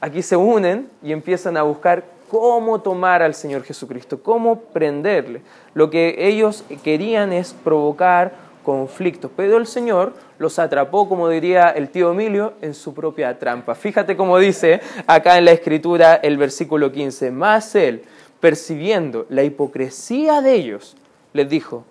Aquí 0.00 0.22
se 0.22 0.36
unen 0.36 0.88
y 1.02 1.12
empiezan 1.12 1.56
a 1.56 1.62
buscar 1.62 2.04
cómo 2.30 2.80
tomar 2.80 3.22
al 3.22 3.34
Señor 3.34 3.64
Jesucristo, 3.64 4.22
cómo 4.22 4.60
prenderle. 4.60 5.42
Lo 5.74 5.90
que 5.90 6.14
ellos 6.18 6.64
querían 6.82 7.32
es 7.32 7.52
provocar 7.52 8.32
conflictos, 8.64 9.30
pero 9.36 9.56
el 9.56 9.66
Señor 9.66 10.14
los 10.38 10.58
atrapó, 10.58 11.08
como 11.08 11.28
diría 11.28 11.70
el 11.70 11.90
tío 11.90 12.12
Emilio, 12.12 12.54
en 12.62 12.74
su 12.74 12.94
propia 12.94 13.38
trampa. 13.38 13.74
Fíjate 13.74 14.16
cómo 14.16 14.38
dice 14.38 14.80
acá 15.06 15.38
en 15.38 15.44
la 15.44 15.52
escritura 15.52 16.14
el 16.14 16.38
versículo 16.38 16.92
15, 16.92 17.30
más 17.30 17.74
él, 17.74 18.02
percibiendo 18.38 19.26
la 19.28 19.42
hipocresía 19.42 20.40
de 20.40 20.54
ellos, 20.54 20.96
les 21.32 21.48
dijo, 21.48 21.84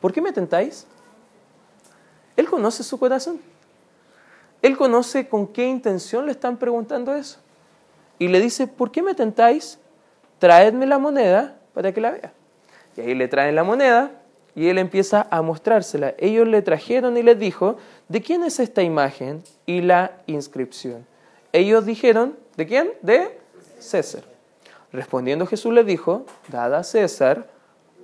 ¿por 0.00 0.12
qué 0.12 0.22
me 0.22 0.32
tentáis? 0.32 0.86
Él 2.36 2.48
conoce 2.48 2.82
su 2.82 2.98
corazón. 2.98 3.40
Él 4.64 4.78
conoce 4.78 5.28
con 5.28 5.48
qué 5.48 5.66
intención 5.66 6.24
le 6.24 6.32
están 6.32 6.56
preguntando 6.56 7.14
eso. 7.14 7.38
Y 8.18 8.28
le 8.28 8.40
dice, 8.40 8.66
¿por 8.66 8.90
qué 8.90 9.02
me 9.02 9.14
tentáis? 9.14 9.78
Traedme 10.38 10.86
la 10.86 10.98
moneda 10.98 11.58
para 11.74 11.92
que 11.92 12.00
la 12.00 12.12
vea. 12.12 12.32
Y 12.96 13.02
ahí 13.02 13.14
le 13.14 13.28
traen 13.28 13.56
la 13.56 13.62
moneda, 13.62 14.22
y 14.54 14.68
él 14.68 14.78
empieza 14.78 15.26
a 15.30 15.42
mostrársela. 15.42 16.14
Ellos 16.16 16.48
le 16.48 16.62
trajeron 16.62 17.18
y 17.18 17.22
les 17.22 17.38
dijo, 17.38 17.76
¿de 18.08 18.22
quién 18.22 18.42
es 18.42 18.58
esta 18.58 18.82
imagen 18.82 19.42
y 19.66 19.82
la 19.82 20.12
inscripción? 20.24 21.04
Ellos 21.52 21.84
dijeron, 21.84 22.34
¿de 22.56 22.66
quién? 22.66 22.92
De 23.02 23.38
César. 23.80 24.24
Respondiendo 24.92 25.46
Jesús 25.46 25.74
les 25.74 25.84
dijo, 25.84 26.24
dad 26.48 26.74
a 26.74 26.84
César 26.84 27.50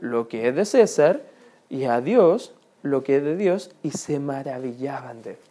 lo 0.02 0.29
que 0.29 0.49
es 0.49 0.55
de 0.55 0.67
César 0.67 1.23
y 1.71 1.85
a 1.85 2.02
Dios 2.02 2.52
lo 2.83 3.02
que 3.02 3.17
es 3.17 3.25
de 3.25 3.37
Dios, 3.37 3.71
y 3.83 3.93
se 3.93 4.21
maravillaban 4.21 5.23
de 5.23 5.31
él. 5.31 5.50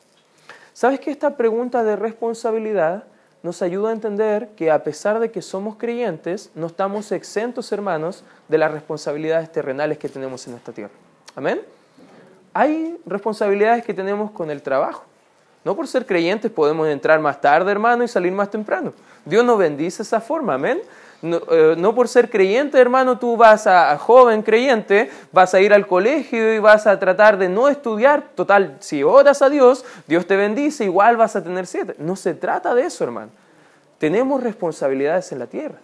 ¿Sabes 0.80 1.02
que 1.02 1.12
esta 1.12 1.36
pregunta 1.36 1.84
de 1.84 1.98
responsabilidad 1.98 3.04
nos 3.44 3.62
ayuda 3.62 3.90
a 3.90 3.92
entender 3.92 4.52
que 4.56 4.72
a 4.72 4.82
pesar 4.82 5.20
de 5.20 5.30
que 5.30 5.42
somos 5.42 5.76
creyentes, 5.76 6.52
no 6.56 6.68
estamos 6.68 7.12
exentos, 7.12 7.74
hermanos, 7.74 8.24
de 8.48 8.58
las 8.58 8.72
responsabilidades 8.72 9.52
terrenales 9.52 9.98
que 9.98 10.08
tenemos 10.08 10.48
en 10.48 10.54
esta 10.54 10.72
tierra. 10.72 10.94
Amén. 11.36 11.60
Hay 12.54 12.98
responsabilidades 13.06 13.84
que 13.84 13.94
tenemos 13.94 14.32
con 14.32 14.50
el 14.50 14.62
trabajo. 14.62 15.04
No 15.66 15.76
por 15.76 15.86
ser 15.86 16.06
creyentes 16.06 16.50
podemos 16.50 16.88
entrar 16.88 17.20
más 17.20 17.42
tarde, 17.42 17.70
hermano, 17.70 18.06
y 18.06 18.08
salir 18.08 18.32
más 18.32 18.50
temprano. 18.50 18.94
Dios 19.26 19.44
nos 19.44 19.58
bendice 19.58 20.04
esa 20.04 20.22
forma, 20.22 20.54
amén. 20.54 20.80
No, 21.22 21.42
eh, 21.52 21.94
por 21.94 22.08
ser 22.08 22.30
creyente, 22.30 22.80
hermano, 22.80 23.20
tú 23.20 23.36
vas 23.36 23.68
a, 23.68 23.92
a, 23.92 23.98
joven 23.98 24.42
creyente, 24.42 25.10
vas 25.32 25.54
a 25.54 25.60
ir 25.60 25.74
al 25.74 25.86
colegio 25.86 26.54
y 26.54 26.60
vas 26.60 26.88
a 26.88 26.98
tratar 26.98 27.38
de 27.38 27.50
no 27.50 27.68
estudiar. 27.68 28.24
Total, 28.36 28.78
si 28.80 29.04
oras 29.04 29.42
a 29.42 29.50
Dios, 29.50 29.84
Dios 30.08 30.26
te 30.26 30.38
bendice, 30.38 30.86
igual 30.86 31.18
vas 31.18 31.36
a 31.36 31.44
tener 31.44 31.68
siete. 31.68 31.96
No 31.98 32.16
se 32.16 32.34
trata 32.34 32.74
de 32.74 32.84
eso, 32.84 33.04
hermano. 33.04 33.32
Tenemos 33.98 34.42
responsabilidades 34.42 35.32
en 35.34 35.40
la 35.40 35.48
tierra. 35.48 35.76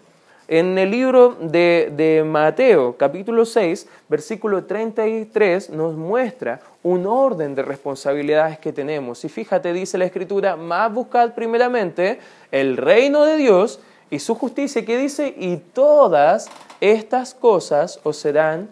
En 0.47 0.77
el 0.77 0.91
libro 0.91 1.35
de, 1.41 1.91
de, 1.95 2.23
Mateo, 2.23 2.95
capítulo 2.97 3.45
6, 3.45 3.87
versículo 4.07 4.63
33, 4.63 5.71
nos 5.71 5.95
muestra 5.95 6.61
un 6.83 7.07
orden 7.07 7.55
de 7.55 7.63
responsabilidades 7.63 8.59
que 8.59 8.71
tenemos. 8.71 9.25
Y 9.25 9.29
fíjate, 9.29 9.73
dice 9.73 9.97
la 9.97 10.05
Escritura, 10.05 10.55
más 10.55 10.93
buscad 10.93 11.33
primeramente 11.33 12.19
el 12.51 12.77
reino 12.77 13.25
de 13.25 13.37
Dios 13.37 13.79
y 14.09 14.19
su 14.19 14.35
justicia, 14.35 14.85
que 14.85 14.97
dice, 14.97 15.33
y 15.37 15.57
todas 15.57 16.47
estas 16.79 17.33
cosas 17.33 17.99
os 18.03 18.17
serán 18.17 18.69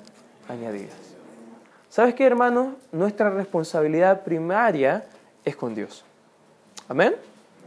añadidas. 0.47 0.95
¿Sabes 1.89 2.15
qué, 2.15 2.25
hermano? 2.25 2.75
Nuestra 2.91 3.29
responsabilidad 3.29 4.23
primaria 4.23 5.05
es 5.45 5.55
con 5.55 5.75
Dios. 5.75 6.03
Amén. 6.87 7.15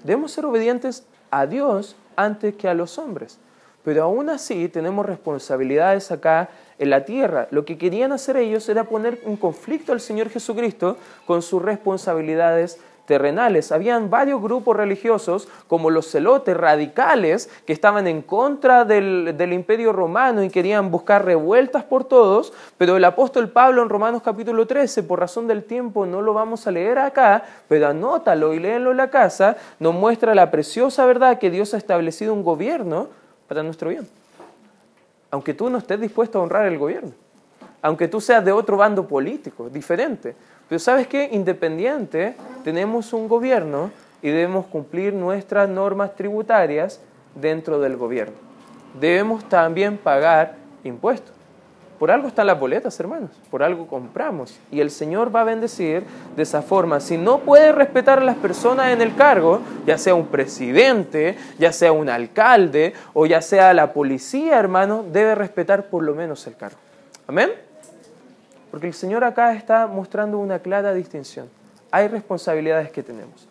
Debemos 0.02 0.32
ser 0.32 0.46
obedientes 0.46 1.04
a 1.30 1.46
Dios 1.46 1.96
antes 2.16 2.54
que 2.56 2.68
a 2.68 2.74
los 2.74 2.98
hombres. 2.98 3.38
Pero 3.84 4.02
aún 4.02 4.30
así 4.30 4.68
tenemos 4.68 5.06
responsabilidades 5.06 6.10
acá 6.10 6.48
en 6.78 6.90
la 6.90 7.04
tierra. 7.04 7.46
Lo 7.52 7.64
que 7.64 7.78
querían 7.78 8.10
hacer 8.10 8.36
ellos 8.36 8.68
era 8.68 8.84
poner 8.84 9.20
en 9.24 9.36
conflicto 9.36 9.92
al 9.92 10.00
Señor 10.00 10.28
Jesucristo 10.28 10.96
con 11.24 11.40
sus 11.40 11.62
responsabilidades 11.62 12.80
terrenales. 13.06 13.72
Habían 13.72 14.10
varios 14.10 14.42
grupos 14.42 14.76
religiosos, 14.76 15.48
como 15.68 15.90
los 15.90 16.10
celotes 16.10 16.56
radicales, 16.56 17.48
que 17.64 17.72
estaban 17.72 18.06
en 18.06 18.22
contra 18.22 18.84
del, 18.84 19.34
del, 19.36 19.52
imperio 19.52 19.92
romano 19.92 20.42
y 20.42 20.50
querían 20.50 20.90
buscar 20.90 21.24
revueltas 21.24 21.84
por 21.84 22.04
todos, 22.04 22.52
pero 22.76 22.96
el 22.96 23.04
apóstol 23.04 23.48
Pablo 23.48 23.82
en 23.82 23.88
Romanos 23.88 24.22
capítulo 24.22 24.66
13, 24.66 25.04
por 25.04 25.20
razón 25.20 25.46
del 25.46 25.64
tiempo 25.64 26.04
no 26.04 26.20
lo 26.20 26.34
vamos 26.34 26.66
a 26.66 26.70
leer 26.70 26.98
acá, 26.98 27.44
pero 27.68 27.88
anótalo 27.88 28.52
y 28.52 28.58
léelo 28.58 28.90
en 28.90 28.96
la 28.98 29.10
casa, 29.10 29.56
nos 29.78 29.94
muestra 29.94 30.34
la 30.34 30.50
preciosa 30.50 31.06
verdad 31.06 31.38
que 31.38 31.50
Dios 31.50 31.72
ha 31.74 31.78
establecido 31.78 32.34
un 32.34 32.42
gobierno 32.42 33.08
para 33.48 33.62
nuestro 33.62 33.90
bien. 33.90 34.06
Aunque 35.30 35.54
tú 35.54 35.70
no 35.70 35.78
estés 35.78 36.00
dispuesto 36.00 36.38
a 36.38 36.42
honrar 36.42 36.66
el 36.66 36.78
gobierno, 36.78 37.12
aunque 37.86 38.08
tú 38.08 38.20
seas 38.20 38.44
de 38.44 38.50
otro 38.50 38.76
bando 38.76 39.06
político, 39.06 39.70
diferente. 39.70 40.34
Pero 40.68 40.80
sabes 40.80 41.06
qué, 41.06 41.28
independiente, 41.30 42.34
tenemos 42.64 43.12
un 43.12 43.28
gobierno 43.28 43.92
y 44.20 44.30
debemos 44.30 44.66
cumplir 44.66 45.14
nuestras 45.14 45.68
normas 45.68 46.16
tributarias 46.16 47.00
dentro 47.36 47.78
del 47.78 47.96
gobierno. 47.96 48.34
Debemos 48.98 49.48
también 49.48 49.98
pagar 49.98 50.56
impuestos. 50.82 51.32
Por 52.00 52.10
algo 52.10 52.26
están 52.26 52.48
las 52.48 52.58
boletas, 52.58 52.98
hermanos, 52.98 53.30
por 53.52 53.62
algo 53.62 53.86
compramos. 53.86 54.58
Y 54.72 54.80
el 54.80 54.90
Señor 54.90 55.32
va 55.34 55.42
a 55.42 55.44
bendecir 55.44 56.02
de 56.34 56.42
esa 56.42 56.62
forma. 56.62 56.98
Si 56.98 57.16
no 57.16 57.38
puede 57.38 57.70
respetar 57.70 58.18
a 58.18 58.24
las 58.24 58.36
personas 58.36 58.88
en 58.88 59.00
el 59.00 59.14
cargo, 59.14 59.60
ya 59.86 59.96
sea 59.96 60.16
un 60.16 60.26
presidente, 60.26 61.36
ya 61.56 61.70
sea 61.70 61.92
un 61.92 62.08
alcalde 62.08 62.94
o 63.14 63.26
ya 63.26 63.40
sea 63.40 63.72
la 63.74 63.92
policía, 63.92 64.58
hermano, 64.58 65.04
debe 65.08 65.36
respetar 65.36 65.88
por 65.88 66.02
lo 66.02 66.16
menos 66.16 66.44
el 66.48 66.56
cargo. 66.56 66.78
Amén. 67.28 67.65
Porque 68.76 68.88
el 68.88 68.92
Señor 68.92 69.24
acá 69.24 69.54
está 69.54 69.86
mostrando 69.86 70.38
una 70.38 70.58
clara 70.58 70.92
distinción. 70.92 71.48
Hay 71.90 72.08
responsabilidades 72.08 72.90
que 72.90 73.02
tenemos. 73.02 73.48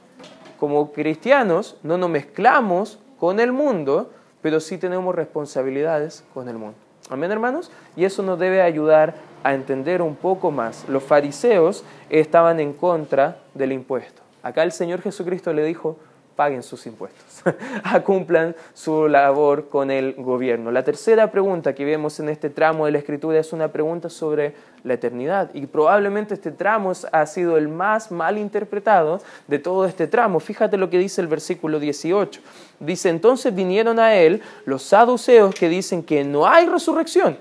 Como 0.60 0.92
cristianos 0.92 1.78
no 1.82 1.98
nos 1.98 2.12
mezclamos 2.12 3.00
con 3.20 3.40
el 3.40 3.52
mundo, 3.52 4.12
pero 4.44 4.60
sí 4.60 4.78
tenemos 4.78 5.16
responsabilidades 5.16 6.24
con 6.32 6.48
el 6.48 6.60
mundo. 6.60 6.78
Amén, 7.10 7.32
hermanos. 7.32 7.72
Y 7.96 8.06
eso 8.06 8.22
nos 8.22 8.38
debe 8.38 8.62
ayudar 8.62 9.16
a 9.44 9.56
entender 9.56 10.04
un 10.04 10.16
poco 10.16 10.52
más. 10.52 10.88
Los 10.88 11.02
fariseos 11.02 11.84
estaban 12.12 12.60
en 12.60 12.74
contra 12.74 13.40
del 13.56 13.72
impuesto. 13.72 14.22
Acá 14.44 14.62
el 14.62 14.74
Señor 14.74 15.02
Jesucristo 15.02 15.54
le 15.54 15.66
dijo, 15.66 15.98
paguen 16.36 16.64
sus 16.64 16.86
impuestos, 16.86 17.44
cumplan 18.06 18.56
su 18.74 19.08
labor 19.08 19.70
con 19.70 19.90
el 19.90 20.14
gobierno. 20.14 20.72
La 20.72 20.84
tercera 20.84 21.32
pregunta 21.32 21.74
que 21.74 21.86
vemos 21.86 22.20
en 22.20 22.30
este 22.30 22.50
tramo 22.50 22.86
de 22.86 22.92
la 22.92 22.98
escritura 22.98 23.40
es 23.40 23.54
una 23.54 23.70
pregunta 23.70 24.10
sobre 24.10 24.54
la 24.84 24.96
eternidad 24.96 25.50
y 25.54 25.66
probablemente 25.66 26.34
este 26.34 26.52
tramo 26.52 26.92
ha 27.12 27.26
sido 27.26 27.58
el 27.58 27.68
más 27.68 28.12
mal 28.12 28.38
interpretado 28.38 29.22
de 29.48 29.60
todo 29.60 29.86
este 29.86 30.08
tramo. 30.08 30.40
Fíjate 30.40 30.78
lo 30.78 30.90
que 30.90 31.00
dice 31.00 31.22
el 31.22 31.28
versículo 31.28 31.80
18. 31.80 32.42
Dice, 32.80 33.10
entonces 33.10 33.56
vinieron 33.56 34.00
a 34.00 34.16
él 34.16 34.42
los 34.66 34.84
saduceos 34.84 35.56
que 35.56 35.70
dicen 35.70 36.04
que 36.04 36.24
no 36.24 36.46
hay 36.46 36.68
resurrección 36.68 37.38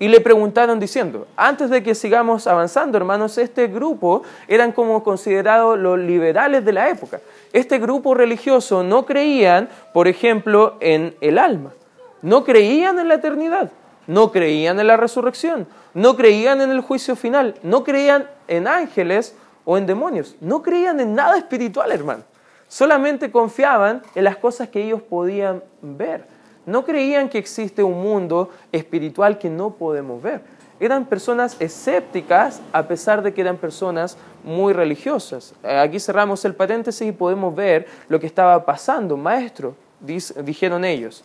y 0.00 0.08
le 0.08 0.22
preguntaron 0.22 0.80
diciendo, 0.80 1.28
antes 1.36 1.68
de 1.68 1.82
que 1.82 1.94
sigamos 1.94 2.46
avanzando, 2.46 2.96
hermanos, 2.96 3.36
este 3.36 3.66
grupo 3.66 4.22
eran 4.48 4.72
como 4.72 5.04
considerados 5.04 5.78
los 5.78 5.98
liberales 5.98 6.64
de 6.64 6.72
la 6.72 6.88
época. 6.88 7.20
Este 7.52 7.78
grupo 7.78 8.14
religioso 8.14 8.82
no 8.82 9.04
creían, 9.04 9.68
por 9.92 10.08
ejemplo, 10.08 10.78
en 10.80 11.14
el 11.20 11.38
alma, 11.38 11.74
no 12.22 12.44
creían 12.44 12.98
en 12.98 13.08
la 13.08 13.16
eternidad, 13.16 13.70
no 14.06 14.32
creían 14.32 14.80
en 14.80 14.86
la 14.86 14.96
resurrección, 14.96 15.68
no 15.92 16.16
creían 16.16 16.62
en 16.62 16.70
el 16.70 16.80
juicio 16.80 17.14
final, 17.14 17.56
no 17.62 17.84
creían 17.84 18.26
en 18.48 18.68
ángeles 18.68 19.36
o 19.66 19.76
en 19.76 19.84
demonios, 19.84 20.34
no 20.40 20.62
creían 20.62 20.98
en 21.00 21.14
nada 21.14 21.36
espiritual, 21.36 21.92
hermano. 21.92 22.22
Solamente 22.68 23.30
confiaban 23.30 24.00
en 24.14 24.24
las 24.24 24.38
cosas 24.38 24.70
que 24.70 24.82
ellos 24.82 25.02
podían 25.02 25.62
ver. 25.82 26.39
No 26.66 26.84
creían 26.84 27.28
que 27.28 27.38
existe 27.38 27.82
un 27.82 28.02
mundo 28.02 28.50
espiritual 28.72 29.38
que 29.38 29.50
no 29.50 29.70
podemos 29.70 30.22
ver. 30.22 30.42
Eran 30.78 31.04
personas 31.04 31.56
escépticas 31.60 32.60
a 32.72 32.88
pesar 32.88 33.22
de 33.22 33.34
que 33.34 33.42
eran 33.42 33.58
personas 33.58 34.16
muy 34.42 34.72
religiosas. 34.72 35.54
Eh, 35.62 35.78
aquí 35.78 36.00
cerramos 36.00 36.44
el 36.44 36.54
paréntesis 36.54 37.06
y 37.06 37.12
podemos 37.12 37.54
ver 37.54 37.86
lo 38.08 38.18
que 38.18 38.26
estaba 38.26 38.64
pasando. 38.64 39.16
Maestro, 39.16 39.74
dijeron 40.00 40.84
ellos, 40.84 41.22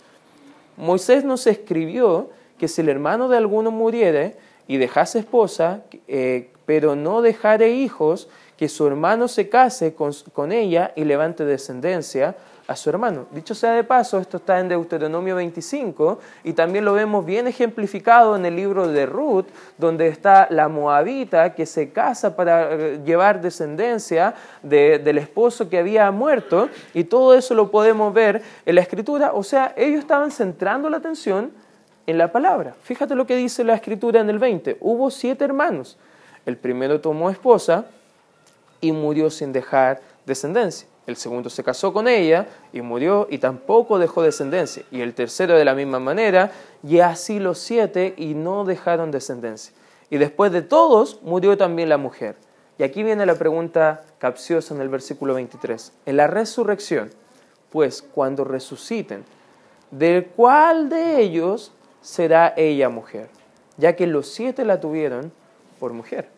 Moisés 0.76 1.24
nos 1.24 1.48
escribió 1.48 2.30
que 2.58 2.68
si 2.68 2.82
el 2.82 2.90
hermano 2.90 3.30
de 3.30 3.38
alguno 3.38 3.72
muriere 3.72 4.36
y 4.68 4.78
dejase 4.78 5.20
esposa, 5.20 5.84
eh, 6.08 6.50
pero 6.66 6.96
no 6.96 7.22
dejare 7.22 7.70
hijos, 7.70 8.28
que 8.58 8.70
su 8.70 8.88
hermano 8.88 9.28
se 9.28 9.50
case 9.50 9.94
con 9.94 10.52
ella 10.52 10.94
y 10.96 11.04
levante 11.04 11.46
descendencia, 11.46 12.36
a 12.68 12.76
su 12.76 12.90
hermano. 12.90 13.28
Dicho 13.32 13.54
sea 13.54 13.74
de 13.74 13.84
paso, 13.84 14.18
esto 14.20 14.38
está 14.38 14.60
en 14.60 14.70
Deuteronomio 14.70 15.36
25 15.36 16.20
y 16.44 16.54
también 16.54 16.84
lo 16.84 16.94
vemos 16.94 17.26
bien 17.26 17.48
ejemplificado 17.48 18.36
en 18.36 18.46
el 18.46 18.56
libro 18.56 18.88
de 18.88 19.06
Ruth, 19.06 19.46
donde 19.78 20.08
está 20.08 20.48
la 20.50 20.68
moabita 20.68 21.54
que 21.54 21.66
se 21.66 21.92
casa 21.92 22.36
para 22.36 22.74
eh, 22.74 23.02
llevar 23.06 23.42
descendencia 23.42 24.34
del 24.64 25.18
esposo 25.18 25.70
que 25.70 25.78
había 25.78 26.10
muerto 26.12 26.70
y 26.94 27.04
todo 27.04 27.36
eso 27.36 27.54
lo 27.54 27.70
podemos 27.70 28.14
ver 28.14 28.42
en 28.66 28.76
la 28.76 28.82
escritura. 28.82 29.34
O 29.34 29.44
sea, 29.44 29.74
ellos 29.78 30.00
estaban 30.00 30.32
centrando 30.32 30.90
la 30.90 30.98
atención 30.98 31.52
en 32.08 32.18
la 32.18 32.32
palabra. 32.32 32.76
Fíjate 32.82 33.16
lo 33.16 33.28
que 33.28 33.36
dice 33.36 33.64
la 33.64 33.76
escritura 33.76 34.22
en 34.22 34.30
el 34.30 34.40
20. 34.40 34.78
Hubo 34.80 35.12
siete 35.12 35.44
hermanos. 35.44 35.98
El 36.46 36.58
primero 36.58 37.00
tomó 37.02 37.30
esposa 37.30 37.86
y 38.82 38.92
murió 38.92 39.30
sin 39.30 39.52
dejar 39.52 40.02
descendencia. 40.26 40.88
El 41.08 41.18
segundo 41.18 41.50
se 41.50 41.64
casó 41.64 41.94
con 41.94 42.08
ella 42.08 42.48
y 42.74 42.82
murió 42.82 43.28
y 43.30 43.38
tampoco 43.38 44.00
dejó 44.00 44.24
descendencia. 44.24 44.84
Y 44.92 45.02
el 45.02 45.14
tercero 45.14 45.56
de 45.56 45.66
la 45.66 45.76
misma 45.76 46.00
manera, 46.00 46.52
y 46.84 47.00
así 47.00 47.40
los 47.40 47.60
siete 47.60 48.16
y 48.18 48.34
no 48.34 48.66
dejaron 48.66 49.12
descendencia. 49.12 49.74
Y 50.10 50.18
después 50.18 50.52
de 50.52 50.62
todos 50.62 51.22
murió 51.22 51.58
también 51.58 51.90
la 51.90 51.98
mujer. 51.98 52.36
Y 52.78 52.84
aquí 52.84 53.04
viene 53.04 53.26
la 53.26 53.36
pregunta 53.36 54.04
capciosa 54.18 54.74
en 54.74 54.82
el 54.82 54.90
versículo 54.90 55.34
23. 55.36 55.94
En 56.06 56.18
la 56.18 56.28
resurrección, 56.28 57.12
pues 57.70 58.02
cuando 58.02 58.44
resuciten, 58.44 59.24
¿de 59.92 60.30
cuál 60.36 60.90
de 60.90 61.22
ellos 61.22 61.72
será 62.02 62.54
ella 62.58 62.90
mujer? 62.90 63.30
Ya 63.78 63.96
que 63.96 64.08
los 64.08 64.28
siete 64.28 64.66
la 64.66 64.80
tuvieron 64.80 65.32
por 65.80 65.94
mujer. 65.94 66.35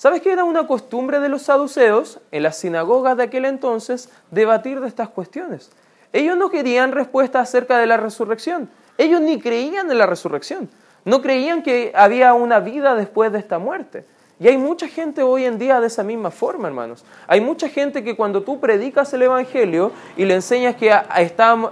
¿Sabes 0.00 0.22
que 0.22 0.32
era 0.32 0.44
una 0.44 0.66
costumbre 0.66 1.20
de 1.20 1.28
los 1.28 1.42
saduceos 1.42 2.20
en 2.32 2.42
las 2.42 2.56
sinagogas 2.56 3.18
de 3.18 3.24
aquel 3.24 3.44
entonces 3.44 4.08
debatir 4.30 4.80
de 4.80 4.88
estas 4.88 5.10
cuestiones? 5.10 5.70
Ellos 6.14 6.38
no 6.38 6.48
querían 6.48 6.92
respuesta 6.92 7.38
acerca 7.38 7.76
de 7.76 7.86
la 7.86 7.98
resurrección. 7.98 8.70
Ellos 8.96 9.20
ni 9.20 9.38
creían 9.38 9.90
en 9.90 9.98
la 9.98 10.06
resurrección. 10.06 10.70
No 11.04 11.20
creían 11.20 11.62
que 11.62 11.92
había 11.94 12.32
una 12.32 12.60
vida 12.60 12.94
después 12.94 13.30
de 13.30 13.40
esta 13.40 13.58
muerte. 13.58 14.06
Y 14.40 14.48
hay 14.48 14.56
mucha 14.56 14.88
gente 14.88 15.22
hoy 15.22 15.44
en 15.44 15.58
día 15.58 15.82
de 15.82 15.86
esa 15.86 16.02
misma 16.02 16.30
forma, 16.30 16.66
hermanos. 16.66 17.04
Hay 17.26 17.42
mucha 17.42 17.68
gente 17.68 18.02
que 18.02 18.16
cuando 18.16 18.42
tú 18.42 18.58
predicas 18.58 19.12
el 19.12 19.20
Evangelio 19.20 19.92
y 20.16 20.24
le 20.24 20.32
enseñas 20.32 20.76
que 20.76 20.90
están, 21.18 21.68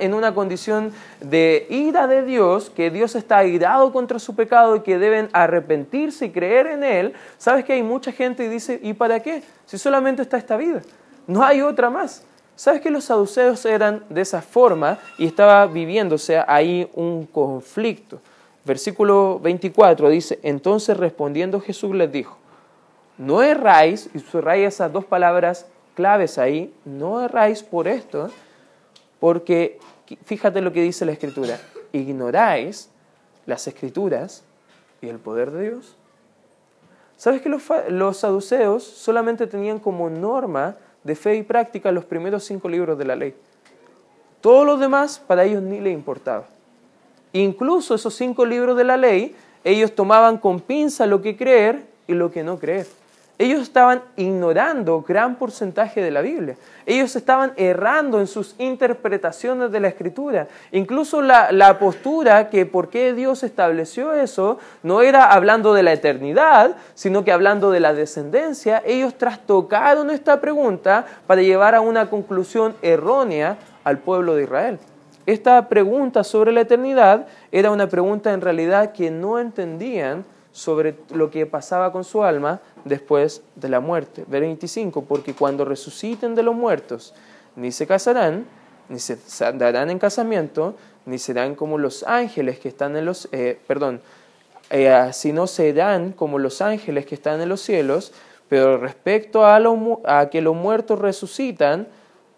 en 0.00 0.14
una 0.14 0.34
condición 0.34 0.92
de 1.20 1.68
ira 1.70 2.08
de 2.08 2.24
Dios, 2.24 2.70
que 2.70 2.90
Dios 2.90 3.14
está 3.14 3.44
irado 3.44 3.92
contra 3.92 4.18
su 4.18 4.34
pecado 4.34 4.74
y 4.74 4.80
que 4.80 4.98
deben 4.98 5.28
arrepentirse 5.32 6.26
y 6.26 6.30
creer 6.30 6.66
en 6.66 6.82
Él, 6.82 7.14
sabes 7.38 7.64
que 7.64 7.74
hay 7.74 7.84
mucha 7.84 8.10
gente 8.10 8.44
y 8.44 8.48
dice, 8.48 8.80
¿y 8.82 8.94
para 8.94 9.20
qué? 9.20 9.44
Si 9.64 9.78
solamente 9.78 10.22
está 10.22 10.38
esta 10.38 10.56
vida, 10.56 10.82
no 11.28 11.44
hay 11.44 11.62
otra 11.62 11.88
más. 11.88 12.24
¿Sabes 12.56 12.80
que 12.80 12.90
los 12.90 13.04
saduceos 13.04 13.64
eran 13.64 14.02
de 14.08 14.22
esa 14.22 14.42
forma 14.42 14.98
y 15.18 15.26
estaba 15.26 15.66
viviéndose 15.66 16.42
ahí 16.48 16.90
un 16.94 17.26
conflicto? 17.26 18.20
Versículo 18.68 19.40
24 19.40 20.08
dice, 20.10 20.38
entonces 20.44 20.96
respondiendo 20.96 21.60
Jesús 21.60 21.96
les 21.96 22.12
dijo, 22.12 22.38
no 23.16 23.42
erráis, 23.42 24.08
y 24.14 24.20
subraya 24.20 24.68
esas 24.68 24.92
dos 24.92 25.04
palabras 25.04 25.66
claves 25.96 26.38
ahí, 26.38 26.72
no 26.84 27.20
erráis 27.20 27.64
por 27.64 27.88
esto, 27.88 28.30
porque 29.18 29.80
fíjate 30.24 30.60
lo 30.60 30.72
que 30.72 30.82
dice 30.82 31.04
la 31.04 31.12
Escritura, 31.12 31.58
ignoráis 31.92 32.90
las 33.46 33.66
Escrituras 33.66 34.44
y 35.00 35.08
el 35.08 35.18
poder 35.18 35.50
de 35.50 35.70
Dios. 35.70 35.96
¿Sabes 37.16 37.42
que 37.42 37.48
los, 37.48 37.62
los 37.88 38.18
saduceos 38.18 38.84
solamente 38.84 39.48
tenían 39.48 39.80
como 39.80 40.08
norma 40.08 40.76
de 41.02 41.16
fe 41.16 41.34
y 41.36 41.42
práctica 41.42 41.90
los 41.90 42.04
primeros 42.04 42.44
cinco 42.44 42.68
libros 42.68 42.96
de 42.96 43.04
la 43.04 43.16
ley? 43.16 43.34
Todo 44.40 44.64
lo 44.64 44.76
demás 44.76 45.18
para 45.18 45.42
ellos 45.42 45.62
ni 45.62 45.80
le 45.80 45.90
importaba. 45.90 46.46
Incluso 47.32 47.94
esos 47.94 48.14
cinco 48.14 48.46
libros 48.46 48.76
de 48.76 48.84
la 48.84 48.96
ley, 48.96 49.34
ellos 49.64 49.94
tomaban 49.94 50.38
con 50.38 50.60
pinza 50.60 51.06
lo 51.06 51.20
que 51.20 51.36
creer 51.36 51.84
y 52.06 52.14
lo 52.14 52.30
que 52.30 52.42
no 52.42 52.58
creer. 52.58 52.86
Ellos 53.40 53.62
estaban 53.62 54.02
ignorando 54.16 55.02
gran 55.06 55.36
porcentaje 55.36 56.02
de 56.02 56.10
la 56.10 56.22
Biblia. 56.22 56.56
Ellos 56.86 57.14
estaban 57.14 57.52
errando 57.56 58.18
en 58.18 58.26
sus 58.26 58.56
interpretaciones 58.58 59.70
de 59.70 59.78
la 59.78 59.86
Escritura. 59.86 60.48
Incluso 60.72 61.22
la, 61.22 61.52
la, 61.52 61.78
postura 61.78 62.50
que 62.50 62.66
por 62.66 62.88
qué 62.88 63.14
Dios 63.14 63.44
estableció 63.44 64.12
eso 64.12 64.58
no 64.82 65.02
era 65.02 65.32
hablando 65.32 65.72
de 65.72 65.84
la 65.84 65.92
eternidad, 65.92 66.74
sino 66.94 67.22
que 67.22 67.30
hablando 67.30 67.70
de 67.70 67.78
la 67.78 67.94
descendencia. 67.94 68.82
Ellos 68.84 69.16
trastocaron 69.16 70.10
esta 70.10 70.40
pregunta 70.40 71.06
para 71.28 71.40
llevar 71.40 71.76
a 71.76 71.80
una 71.80 72.10
conclusión 72.10 72.74
errónea 72.82 73.56
al 73.84 73.98
pueblo 73.98 74.34
de 74.34 74.42
Israel. 74.42 74.78
Esta 75.28 75.68
pregunta 75.68 76.24
sobre 76.24 76.52
la 76.52 76.62
eternidad 76.62 77.26
era 77.52 77.70
una 77.70 77.86
pregunta 77.86 78.32
en 78.32 78.40
realidad 78.40 78.92
que 78.92 79.10
no 79.10 79.38
entendían 79.38 80.24
sobre 80.52 80.96
lo 81.10 81.30
que 81.30 81.44
pasaba 81.44 81.92
con 81.92 82.02
su 82.02 82.24
alma 82.24 82.62
después 82.86 83.42
de 83.54 83.68
la 83.68 83.78
muerte. 83.78 84.24
Ver 84.26 84.40
25, 84.40 85.04
porque 85.04 85.34
cuando 85.34 85.66
resuciten 85.66 86.34
de 86.34 86.42
los 86.42 86.54
muertos, 86.54 87.12
ni 87.56 87.72
se 87.72 87.86
casarán, 87.86 88.46
ni 88.88 88.98
se 88.98 89.18
darán 89.52 89.90
en 89.90 89.98
casamiento, 89.98 90.76
ni 91.04 91.18
serán 91.18 91.56
como 91.56 91.76
los 91.76 92.04
ángeles 92.04 92.58
que 92.58 92.70
están 92.70 92.96
en 92.96 93.04
los, 93.04 93.28
eh, 93.30 93.60
perdón, 93.66 94.00
eh, 94.70 95.10
sino 95.12 95.46
serán 95.46 96.12
como 96.12 96.38
los 96.38 96.62
ángeles 96.62 97.04
que 97.04 97.16
están 97.16 97.42
en 97.42 97.50
los 97.50 97.60
cielos, 97.60 98.14
pero 98.48 98.78
respecto 98.78 99.44
a, 99.44 99.60
a 100.06 100.30
que 100.30 100.40
los 100.40 100.56
muertos 100.56 100.98
resucitan, 100.98 101.86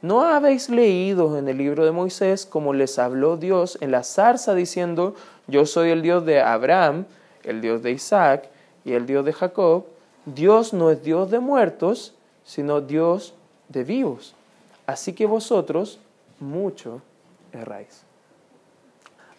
¿No 0.02 0.22
habéis 0.22 0.70
leído 0.70 1.36
en 1.36 1.48
el 1.48 1.58
libro 1.58 1.84
de 1.84 1.90
Moisés 1.90 2.46
como 2.46 2.72
les 2.72 2.98
habló 2.98 3.36
Dios 3.36 3.76
en 3.82 3.90
la 3.90 4.02
zarza 4.02 4.54
diciendo, 4.54 5.14
yo 5.46 5.66
soy 5.66 5.90
el 5.90 6.00
Dios 6.00 6.24
de 6.24 6.40
Abraham, 6.40 7.04
el 7.44 7.60
Dios 7.60 7.82
de 7.82 7.90
Isaac 7.90 8.48
y 8.84 8.94
el 8.94 9.04
Dios 9.04 9.26
de 9.26 9.34
Jacob? 9.34 9.84
Dios 10.24 10.72
no 10.72 10.90
es 10.90 11.02
Dios 11.02 11.30
de 11.30 11.40
muertos, 11.40 12.14
sino 12.44 12.80
Dios 12.80 13.34
de 13.68 13.84
vivos. 13.84 14.34
Así 14.86 15.12
que 15.12 15.26
vosotros 15.26 15.98
mucho 16.38 17.02
erráis. 17.52 18.02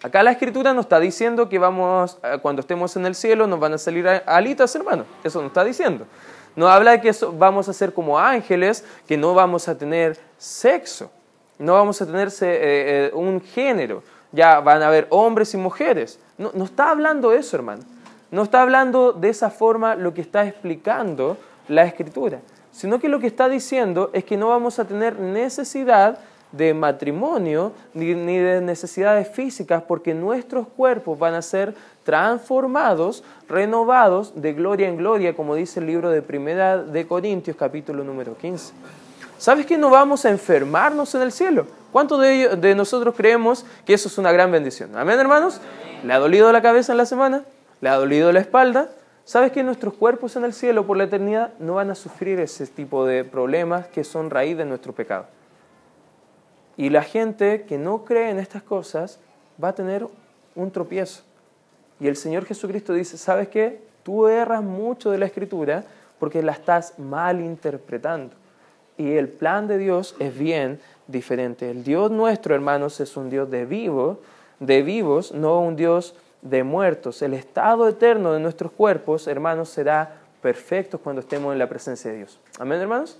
Acá 0.04 0.24
la 0.24 0.32
escritura 0.32 0.74
nos 0.74 0.86
está 0.86 1.00
diciendo 1.00 1.50
que 1.50 1.60
vamos, 1.60 2.18
eh, 2.24 2.38
cuando 2.42 2.62
estemos 2.62 2.96
en 2.96 3.06
el 3.06 3.14
cielo, 3.14 3.46
nos 3.46 3.60
van 3.60 3.74
a 3.74 3.78
salir 3.78 4.08
alitas, 4.08 4.76
hermano. 4.76 5.06
Eso 5.24 5.40
nos 5.42 5.50
está 5.50 5.64
diciendo. 5.64 6.06
No 6.56 6.68
habla 6.68 6.92
de 6.92 7.02
que 7.02 7.12
vamos 7.34 7.70
a 7.70 7.74
ser 7.74 7.94
como 7.94 8.20
ángeles, 8.20 8.84
que 9.08 9.18
no 9.18 9.34
vamos 9.34 9.68
a 9.68 9.78
tener 9.78 10.18
sexo, 10.38 11.12
no 11.58 11.74
vamos 11.74 12.02
a 12.02 12.06
tener 12.06 12.28
eh, 12.28 12.32
eh, 12.42 13.12
un 13.14 13.42
género, 13.42 14.04
ya 14.32 14.60
van 14.60 14.82
a 14.82 14.88
haber 14.88 15.08
hombres 15.10 15.54
y 15.54 15.58
mujeres. 15.58 16.20
No, 16.38 16.52
no 16.54 16.66
está 16.66 16.90
hablando 16.90 17.34
eso, 17.34 17.56
hermano. 17.56 17.84
No 18.32 18.44
está 18.44 18.62
hablando 18.62 19.12
de 19.12 19.30
esa 19.30 19.50
forma 19.50 19.96
lo 19.96 20.14
que 20.14 20.22
está 20.22 20.46
explicando 20.46 21.38
la 21.68 21.84
escritura. 21.84 22.40
sino 22.72 23.00
que 23.00 23.10
lo 23.10 23.20
que 23.20 23.28
está 23.28 23.50
diciendo 23.50 24.10
es 24.14 24.24
que 24.24 24.38
no 24.38 24.48
vamos 24.48 24.80
a 24.80 24.86
tener 24.86 25.20
necesidad 25.20 26.20
de 26.54 26.74
matrimonio 26.74 27.74
ni, 27.94 28.14
de 28.14 28.62
necesidades 28.62 29.30
físicas 29.30 29.84
porque 29.84 30.14
nuestros 30.14 30.68
cuerpos 30.68 31.20
van 31.20 31.34
a 31.34 31.42
ser 31.42 31.76
transformados, 32.04 33.24
renovados 33.48 34.42
de 34.42 34.54
gloria 34.54 34.88
en 34.88 34.98
gloria, 34.98 35.36
como 35.36 35.56
dice 35.56 35.80
el 35.80 35.88
libro 35.88 36.10
de 36.10 36.22
Primera 36.22 36.78
de 36.78 37.08
Corintios 37.08 37.56
capítulo 37.58 38.04
número 38.04 38.36
15. 38.38 38.74
¿Sabes 39.38 39.66
que 39.66 39.78
no 39.78 39.90
vamos 39.90 40.26
a 40.26 40.30
enfermarnos 40.30 41.16
en 41.16 41.22
el 41.24 41.32
cielo? 41.32 41.66
¿Cuántos 41.92 42.22
de, 42.22 42.56
de 42.58 42.76
nosotros 42.76 43.16
creemos 43.16 43.66
que 43.86 43.94
eso 43.94 44.08
es 44.08 44.18
una 44.18 44.32
gran 44.32 44.52
bendición? 44.52 44.96
Amén, 44.96 45.20
hermanos. 45.20 45.60
¿Le 46.04 46.14
ha 46.14 46.20
dolido 46.20 46.52
la 46.52 46.62
cabeza 46.62 46.94
en 46.94 46.98
la 46.98 47.06
semana? 47.06 47.44
¿Le 47.82 47.90
ha 47.90 47.96
dolido 47.96 48.32
la 48.32 48.40
espalda? 48.40 48.90
¿Sabes 49.24 49.52
que 49.52 49.64
nuestros 49.64 49.94
cuerpos 49.94 50.36
en 50.36 50.44
el 50.44 50.54
cielo 50.54 50.86
por 50.86 50.98
la 50.98 51.06
eternidad 51.06 51.54
no 51.60 51.76
van 51.76 51.92
a 51.92 51.96
sufrir 51.96 52.40
ese 52.40 52.68
tipo 52.68 53.06
de 53.06 53.24
problemas 53.24 53.88
que 53.88 54.04
son 54.04 54.30
raíz 54.30 54.58
de 54.58 54.66
nuestro 54.66 54.94
pecado? 54.94 55.28
Y 56.78 56.90
la 56.90 57.04
gente 57.04 57.64
que 57.64 57.78
no 57.78 58.04
cree 58.06 58.30
en 58.30 58.40
estas 58.40 58.64
cosas 58.64 59.20
va 59.64 59.70
a 59.70 59.76
tener 59.76 60.08
un 60.56 60.72
tropiezo. 60.72 61.24
Y 62.02 62.08
el 62.08 62.16
Señor 62.16 62.46
Jesucristo 62.46 62.94
dice, 62.94 63.16
¿sabes 63.16 63.48
qué? 63.50 63.80
Tú 64.02 64.28
erras 64.28 64.64
mucho 64.64 65.12
de 65.12 65.20
la 65.20 65.28
escritura 65.28 65.84
porque 66.20 66.42
la 66.42 66.54
estás 66.54 66.98
mal 66.98 67.40
interpretando. 67.40 68.36
Y 68.98 69.12
el 69.14 69.30
plan 69.30 69.68
de 69.68 69.78
Dios 69.78 70.16
es 70.18 70.36
bien 70.36 70.80
diferente. 71.06 71.70
El 71.70 71.84
Dios 71.84 72.10
nuestro, 72.10 72.56
hermanos, 72.56 73.00
es 73.00 73.16
un 73.18 73.30
Dios 73.30 73.52
de 73.52 73.66
vivo, 73.66 74.20
de 74.60 74.82
vivos, 74.82 75.32
no 75.32 75.62
un 75.62 75.76
Dios 75.76 76.16
de 76.42 76.64
muertos. 76.64 77.22
El 77.22 77.36
estado 77.36 77.88
eterno 77.88 78.34
de 78.34 78.40
nuestros 78.40 78.72
cuerpos, 78.72 79.28
hermanos, 79.28 79.70
será 79.70 80.16
perfecto 80.42 80.98
cuando 80.98 81.22
estemos 81.22 81.54
en 81.54 81.60
la 81.60 81.70
presencia 81.70 82.10
de 82.10 82.18
Dios. 82.18 82.40
Amén, 82.58 82.82
hermanos. 82.82 83.20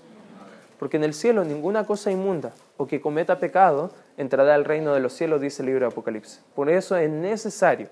Porque 0.80 0.96
en 0.96 1.04
el 1.04 1.14
cielo 1.14 1.44
ninguna 1.44 1.86
cosa 1.86 2.10
inmunda 2.10 2.52
o 2.76 2.88
que 2.88 3.00
cometa 3.00 3.38
pecado 3.38 3.92
entrará 4.16 4.56
al 4.56 4.64
reino 4.64 4.92
de 4.92 4.98
los 4.98 5.12
cielos, 5.12 5.40
dice 5.40 5.62
el 5.62 5.66
libro 5.66 5.86
de 5.86 5.92
Apocalipsis. 5.92 6.42
Por 6.56 6.68
eso 6.68 6.96
es 6.96 7.08
necesario 7.08 7.86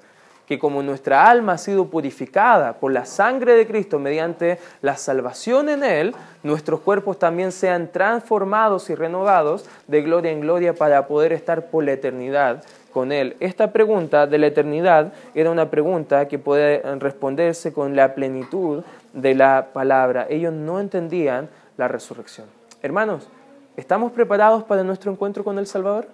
que 0.51 0.59
como 0.59 0.83
nuestra 0.83 1.31
alma 1.31 1.53
ha 1.53 1.59
sido 1.59 1.85
purificada 1.91 2.73
por 2.73 2.91
la 2.91 3.05
sangre 3.05 3.55
de 3.55 3.69
Cristo 3.69 4.01
mediante 4.01 4.59
la 4.83 4.97
salvación 4.97 5.69
en 5.69 5.85
Él, 5.85 6.13
nuestros 6.43 6.81
cuerpos 6.81 7.21
también 7.21 7.53
sean 7.53 7.93
transformados 7.93 8.91
y 8.91 8.97
renovados 8.97 9.67
de 9.87 10.03
gloria 10.03 10.33
en 10.33 10.41
gloria 10.41 10.75
para 10.75 11.07
poder 11.07 11.33
estar 11.33 11.67
por 11.71 11.85
la 11.85 11.93
eternidad 11.93 12.65
con 12.93 13.13
Él. 13.13 13.37
Esta 13.39 13.71
pregunta 13.73 14.27
de 14.27 14.39
la 14.39 14.49
eternidad 14.49 15.13
era 15.37 15.53
una 15.53 15.71
pregunta 15.71 16.27
que 16.27 16.41
puede 16.41 16.83
responderse 16.99 17.73
con 17.73 17.95
la 17.95 18.17
plenitud 18.17 18.83
de 19.13 19.37
la 19.37 19.69
palabra. 19.73 20.27
Ellos 20.29 20.53
no 20.53 20.81
entendían 20.81 21.49
la 21.77 21.87
resurrección. 21.87 22.49
Hermanos, 22.83 23.29
¿estamos 23.77 24.11
preparados 24.11 24.65
para 24.65 24.83
nuestro 24.83 25.13
encuentro 25.13 25.45
con 25.45 25.61
el 25.61 25.69
Salvador? 25.69 26.09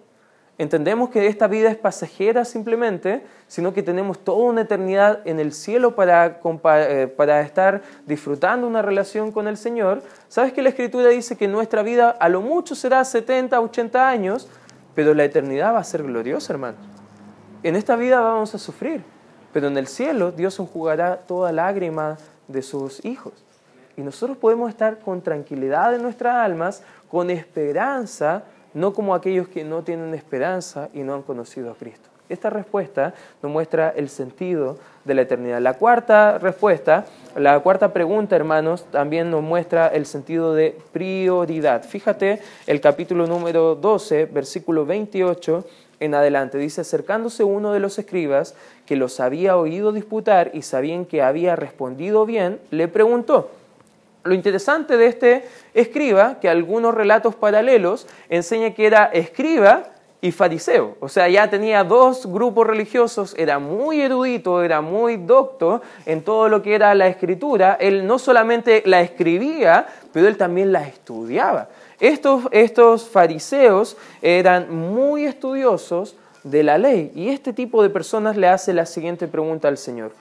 Entendemos 0.58 1.10
que 1.10 1.26
esta 1.26 1.48
vida 1.48 1.70
es 1.70 1.76
pasajera 1.76 2.46
simplemente, 2.46 3.22
sino 3.46 3.74
que 3.74 3.82
tenemos 3.82 4.18
toda 4.18 4.48
una 4.48 4.62
eternidad 4.62 5.20
en 5.26 5.38
el 5.38 5.52
cielo 5.52 5.94
para, 5.94 6.40
eh, 6.78 7.06
para, 7.08 7.42
estar 7.42 7.82
disfrutando 8.06 8.66
una 8.66 8.80
relación 8.80 9.32
con 9.32 9.48
el 9.48 9.58
Señor. 9.58 10.02
¿Sabes 10.28 10.54
que 10.54 10.62
la 10.62 10.70
Escritura 10.70 11.10
dice 11.10 11.36
que 11.36 11.46
nuestra 11.46 11.82
vida 11.82 12.08
a 12.08 12.30
lo 12.30 12.40
mucho 12.40 12.74
será 12.74 13.04
70, 13.04 13.60
80 13.60 14.08
años, 14.08 14.48
pero 14.94 15.12
la 15.12 15.24
eternidad 15.24 15.74
va 15.74 15.80
a 15.80 15.84
ser 15.84 16.02
gloriosa, 16.02 16.54
hermano? 16.54 16.78
En 17.62 17.76
esta 17.76 17.94
vida 17.94 18.20
vamos 18.20 18.54
a 18.54 18.58
sufrir, 18.58 19.02
pero 19.52 19.68
en 19.68 19.76
el 19.76 19.86
cielo 19.86 20.32
Dios 20.32 20.58
enjugará 20.58 21.18
toda 21.18 21.52
lágrima 21.52 22.16
de 22.48 22.62
sus 22.62 23.04
hijos. 23.04 23.44
Y 23.94 24.00
nosotros 24.00 24.38
podemos 24.38 24.70
estar 24.70 25.00
con 25.00 25.20
tranquilidad 25.20 25.94
en 25.94 26.02
nuestras 26.02 26.36
almas, 26.36 26.82
con 27.10 27.28
esperanza, 27.30 28.44
no 28.76 28.92
como 28.92 29.14
aquellos 29.14 29.48
que 29.48 29.64
no 29.64 29.82
tienen 29.82 30.12
esperanza 30.12 30.90
y 30.92 30.98
no 30.98 31.14
han 31.14 31.22
conocido 31.22 31.70
a 31.70 31.74
Cristo. 31.74 32.10
Esta 32.28 32.50
respuesta 32.50 33.14
nos 33.42 33.50
muestra 33.50 33.88
el 33.96 34.10
sentido 34.10 34.76
de 35.06 35.14
la 35.14 35.22
eternidad. 35.22 35.62
La 35.62 35.74
cuarta 35.74 36.36
respuesta, 36.38 37.06
la 37.36 37.58
cuarta 37.60 37.94
pregunta, 37.94 38.36
hermanos, 38.36 38.84
también 38.90 39.30
nos 39.30 39.42
muestra 39.42 39.88
el 39.88 40.04
sentido 40.04 40.52
de 40.54 40.76
prioridad. 40.92 41.84
Fíjate 41.84 42.42
el 42.66 42.82
capítulo 42.82 43.26
número 43.26 43.76
12, 43.76 44.26
versículo 44.26 44.84
28 44.84 45.64
en 46.00 46.14
adelante. 46.14 46.58
Dice, 46.58 46.82
acercándose 46.82 47.44
uno 47.44 47.72
de 47.72 47.80
los 47.80 47.98
escribas 47.98 48.54
que 48.84 48.96
los 48.96 49.20
había 49.20 49.56
oído 49.56 49.92
disputar 49.92 50.50
y 50.52 50.60
sabían 50.60 51.06
que 51.06 51.22
había 51.22 51.56
respondido 51.56 52.26
bien, 52.26 52.60
le 52.70 52.88
preguntó, 52.88 53.50
lo 54.26 54.34
interesante 54.34 54.96
de 54.96 55.06
este 55.06 55.44
escriba, 55.74 56.38
que 56.40 56.48
algunos 56.48 56.94
relatos 56.94 57.34
paralelos 57.34 58.06
enseña 58.28 58.74
que 58.74 58.86
era 58.86 59.06
escriba 59.06 59.84
y 60.20 60.32
fariseo. 60.32 60.96
O 61.00 61.08
sea, 61.08 61.28
ya 61.28 61.48
tenía 61.48 61.84
dos 61.84 62.26
grupos 62.26 62.66
religiosos, 62.66 63.34
era 63.38 63.58
muy 63.58 64.00
erudito, 64.00 64.62
era 64.62 64.80
muy 64.80 65.16
docto 65.16 65.82
en 66.04 66.22
todo 66.22 66.48
lo 66.48 66.62
que 66.62 66.74
era 66.74 66.94
la 66.94 67.06
escritura. 67.06 67.76
Él 67.80 68.06
no 68.06 68.18
solamente 68.18 68.82
la 68.86 69.00
escribía, 69.00 69.86
pero 70.12 70.26
él 70.26 70.36
también 70.36 70.72
la 70.72 70.86
estudiaba. 70.86 71.68
Estos, 72.00 72.44
estos 72.50 73.08
fariseos 73.08 73.96
eran 74.20 74.74
muy 74.74 75.24
estudiosos 75.24 76.16
de 76.42 76.62
la 76.62 76.78
ley 76.78 77.10
y 77.14 77.28
este 77.30 77.52
tipo 77.52 77.82
de 77.82 77.90
personas 77.90 78.36
le 78.36 78.48
hace 78.48 78.72
la 78.72 78.86
siguiente 78.86 79.26
pregunta 79.28 79.68
al 79.68 79.78
Señor. 79.78 80.12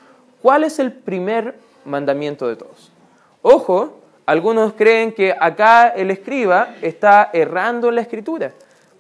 ¿Cuál 0.41 0.63
es 0.63 0.79
el 0.79 0.91
primer 0.91 1.55
mandamiento 1.85 2.47
de 2.47 2.55
todos? 2.55 2.94
Ojo, 3.47 3.99
algunos 4.25 4.73
creen 4.73 5.12
que 5.12 5.36
acá 5.39 5.89
el 5.89 6.10
escriba 6.10 6.69
está 6.81 7.29
errando 7.31 7.89
en 7.89 7.93
la 7.93 8.01
escritura, 8.01 8.53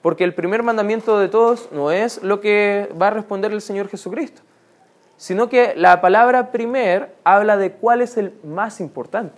porque 0.03 0.23
el 0.23 0.35
primer 0.35 0.61
mandamiento 0.61 1.17
de 1.17 1.29
todos 1.29 1.71
no 1.71 1.89
es 1.89 2.21
lo 2.21 2.41
que 2.41 2.87
va 3.01 3.07
a 3.07 3.09
responder 3.09 3.51
el 3.51 3.61
Señor 3.61 3.89
Jesucristo, 3.89 4.43
sino 5.17 5.49
que 5.49 5.73
la 5.75 5.99
palabra 5.99 6.51
primer 6.51 7.15
habla 7.23 7.57
de 7.57 7.71
cuál 7.71 8.01
es 8.01 8.17
el 8.17 8.33
más 8.43 8.79
importante, 8.81 9.33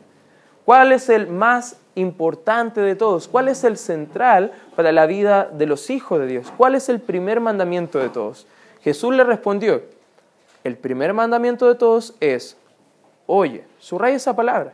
cuál 0.65 0.91
es 0.91 1.07
el 1.07 1.27
más 1.27 1.77
importante 1.95 2.81
de 2.81 2.97
todos, 2.97 3.29
cuál 3.29 3.47
es 3.47 3.63
el 3.63 3.77
central 3.77 4.51
para 4.75 4.91
la 4.91 5.05
vida 5.05 5.45
de 5.45 5.67
los 5.67 5.89
hijos 5.89 6.19
de 6.19 6.27
Dios, 6.27 6.51
cuál 6.57 6.75
es 6.75 6.89
el 6.89 6.99
primer 6.99 7.39
mandamiento 7.39 7.97
de 7.97 8.09
todos. 8.09 8.45
Jesús 8.81 9.15
le 9.15 9.23
respondió, 9.23 9.83
el 10.65 10.75
primer 10.75 11.13
mandamiento 11.13 11.65
de 11.65 11.75
todos 11.75 12.13
es, 12.19 12.57
oye, 13.25 13.63
subraya 13.79 14.17
esa 14.17 14.35
palabra 14.35 14.73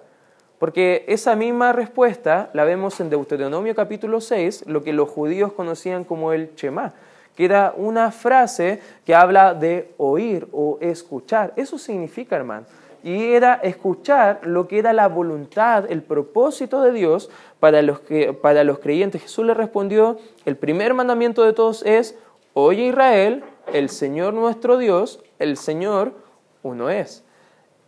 porque 0.63 1.03
esa 1.09 1.35
misma 1.35 1.73
respuesta 1.73 2.49
la 2.53 2.63
vemos 2.63 2.97
en 3.01 3.09
Deuteronomio 3.09 3.75
capítulo 3.75 4.21
6, 4.21 4.63
lo 4.67 4.81
que 4.81 4.93
los 4.93 5.09
judíos 5.09 5.51
conocían 5.51 6.05
como 6.05 6.31
el 6.31 6.55
Shema, 6.55 6.93
que 7.35 7.43
era 7.43 7.73
una 7.75 8.11
frase 8.11 8.79
que 9.05 9.13
habla 9.13 9.55
de 9.55 9.91
oír 9.97 10.47
o 10.53 10.77
escuchar. 10.79 11.51
Eso 11.57 11.77
significa, 11.77 12.37
hermano. 12.37 12.65
Y 13.03 13.33
era 13.33 13.55
escuchar 13.55 14.39
lo 14.43 14.69
que 14.69 14.79
era 14.79 14.93
la 14.93 15.09
voluntad, 15.09 15.91
el 15.91 16.01
propósito 16.01 16.81
de 16.81 16.93
Dios 16.93 17.29
para 17.59 17.81
los, 17.81 17.99
que, 17.99 18.31
para 18.31 18.63
los 18.63 18.79
creyentes. 18.79 19.23
Jesús 19.23 19.45
le 19.45 19.53
respondió, 19.53 20.17
el 20.45 20.55
primer 20.55 20.93
mandamiento 20.93 21.43
de 21.43 21.51
todos 21.51 21.83
es, 21.85 22.17
oye 22.53 22.83
Israel, 22.83 23.43
el 23.73 23.89
Señor 23.89 24.33
nuestro 24.33 24.77
Dios, 24.77 25.21
el 25.39 25.57
Señor 25.57 26.13
uno 26.61 26.89
es. 26.89 27.25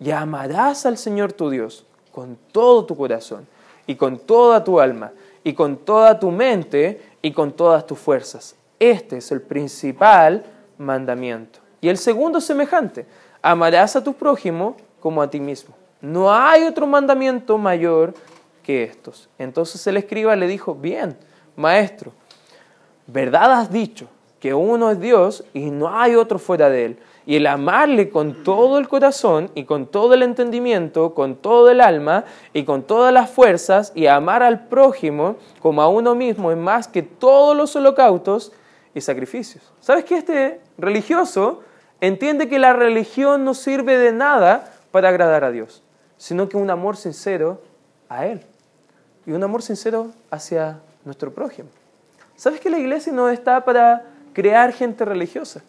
Y 0.02 0.12
amarás 0.12 0.86
al 0.86 0.98
Señor 0.98 1.32
tu 1.32 1.50
Dios 1.50 1.86
con 2.16 2.38
todo 2.54 2.86
tu 2.86 2.96
corazón 2.96 3.46
y 3.86 3.96
con 3.96 4.18
toda 4.18 4.64
tu 4.64 4.80
alma 4.80 5.12
y 5.44 5.52
con 5.52 5.76
toda 5.76 6.18
tu 6.18 6.32
mente 6.32 7.02
y 7.22 7.34
con 7.34 7.52
todas 7.52 7.86
tus 7.86 8.00
fuerzas. 8.00 8.56
Este 8.80 9.18
es 9.18 9.34
el 9.34 9.42
principal 9.42 10.46
mandamiento. 10.78 11.60
Y 11.82 11.90
el 11.90 11.98
segundo 11.98 12.40
semejante, 12.40 13.06
amarás 13.42 13.98
a 13.98 14.04
tu 14.04 14.14
prójimo 14.14 14.78
como 15.02 15.22
a 15.22 15.30
ti 15.30 15.42
mismo. 15.42 15.76
No 16.00 16.34
hay 16.34 16.64
otro 16.64 16.88
mandamiento 16.88 17.58
mayor 17.58 18.14
que 18.64 18.84
estos. 18.84 19.28
Entonces 19.38 19.86
el 19.86 19.98
escriba 19.98 20.38
le 20.38 20.48
dijo, 20.48 20.74
bien, 20.74 21.18
maestro, 21.58 22.14
verdad 23.08 23.52
has 23.52 23.70
dicho 23.70 24.08
que 24.40 24.54
uno 24.54 24.90
es 24.90 25.02
Dios 25.02 25.44
y 25.54 25.70
no 25.70 25.94
hay 25.94 26.16
otro 26.16 26.40
fuera 26.40 26.70
de 26.70 26.86
él 26.86 27.00
y 27.26 27.38
el 27.38 27.48
amarle 27.48 28.10
con 28.10 28.44
todo 28.44 28.78
el 28.78 28.88
corazón 28.88 29.50
y 29.56 29.64
con 29.64 29.88
todo 29.88 30.14
el 30.14 30.22
entendimiento, 30.22 31.14
con 31.14 31.36
todo 31.36 31.70
el 31.70 31.82
alma 31.82 32.26
y 32.54 32.64
con 32.64 32.84
todas 32.84 33.12
las 33.14 33.30
fuerzas 33.30 33.92
y 33.96 34.08
amar 34.08 34.44
al 34.44 34.68
prójimo 34.68 35.38
como 35.60 35.82
a 35.82 35.88
uno 35.88 36.14
mismo 36.14 36.52
es 36.52 36.58
más 36.58 36.88
que 36.88 37.02
todos 37.02 37.58
los 37.58 37.76
holocaustos 37.76 38.52
y 38.94 39.02
sacrificios. 39.02 39.64
¿Sabes 39.82 40.06
que 40.06 40.18
este 40.18 40.62
religioso 40.78 41.64
entiende 42.00 42.48
que 42.48 42.60
la 42.60 42.74
religión 42.74 43.44
no 43.44 43.54
sirve 43.54 43.98
de 43.98 44.12
nada 44.12 44.72
para 44.92 45.10
agradar 45.10 45.44
a 45.44 45.52
Dios, 45.52 45.82
sino 46.18 46.48
que 46.48 46.58
un 46.58 46.70
amor 46.70 46.96
sincero 46.96 47.62
a 48.08 48.28
Él 48.28 48.42
y 49.26 49.32
un 49.32 49.44
amor 49.44 49.64
sincero 49.64 50.12
hacia 50.30 50.80
nuestro 51.04 51.34
prójimo? 51.34 51.70
¿Sabes 52.36 52.60
que 52.60 52.70
la 52.70 52.78
iglesia 52.78 53.12
no 53.14 53.30
está 53.30 53.66
para 53.66 54.04
crear 54.34 54.74
gente 54.74 55.06
religiosa? 55.06 55.64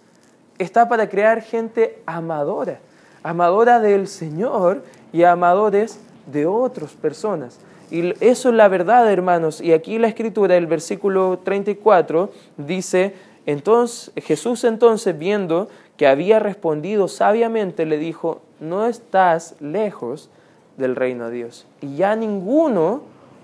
Está 0.58 0.88
para 0.88 1.08
crear 1.08 1.42
gente 1.42 2.00
amadora, 2.06 2.78
amadora 3.22 3.80
del 3.80 4.08
Señor 4.08 4.82
y 5.12 5.24
amadores 5.24 6.00
de 6.26 6.46
otras 6.46 6.92
personas. 6.92 7.58
Y 7.90 8.12
eso 8.24 8.48
es 8.48 8.54
la 8.54 8.68
verdad, 8.68 9.10
hermanos. 9.10 9.60
Y 9.60 9.72
aquí 9.72 9.98
la 9.98 10.08
escritura, 10.08 10.56
el 10.56 10.66
versículo 10.66 11.38
34, 11.44 12.30
dice, 12.56 13.14
entonces 13.46 14.12
Jesús 14.16 14.64
entonces 14.64 15.16
viendo 15.16 15.68
que 15.96 16.06
había 16.06 16.40
respondido 16.40 17.08
sabiamente, 17.08 17.86
le 17.86 17.98
dijo, 17.98 18.42
no 18.60 18.86
estás 18.86 19.54
lejos 19.60 20.30
del 20.76 20.96
reino 20.96 21.30
de 21.30 21.36
Dios. 21.36 21.66
Y 21.80 21.96
ya 21.96 22.16
ninguno 22.16 23.02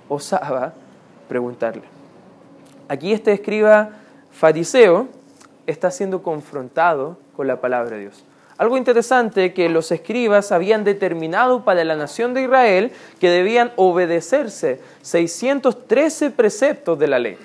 osaba 0.09 0.75
preguntarle. 1.29 1.85
Aquí 2.89 3.13
este 3.13 3.33
escriba 3.33 3.91
fariseo 4.33 5.09
está 5.67 5.91
siendo 5.91 6.23
confrontado 6.23 7.19
con 7.37 7.47
la 7.47 7.61
palabra 7.61 7.97
de 7.97 8.03
Dios. 8.03 8.25
Algo 8.59 8.77
interesante 8.77 9.55
que 9.55 9.69
los 9.69 9.91
escribas 9.91 10.53
habían 10.53 10.85
determinado 10.85 11.65
para 11.65 11.85
la 11.85 11.97
nación 11.97 12.35
de 12.35 12.43
Israel 12.43 12.93
que 13.19 13.31
debían 13.31 13.73
obedecerse 13.77 14.81
613 15.03 16.31
preceptos 16.31 16.99
de 16.99 17.09
la 17.09 17.19
ley 17.19 17.39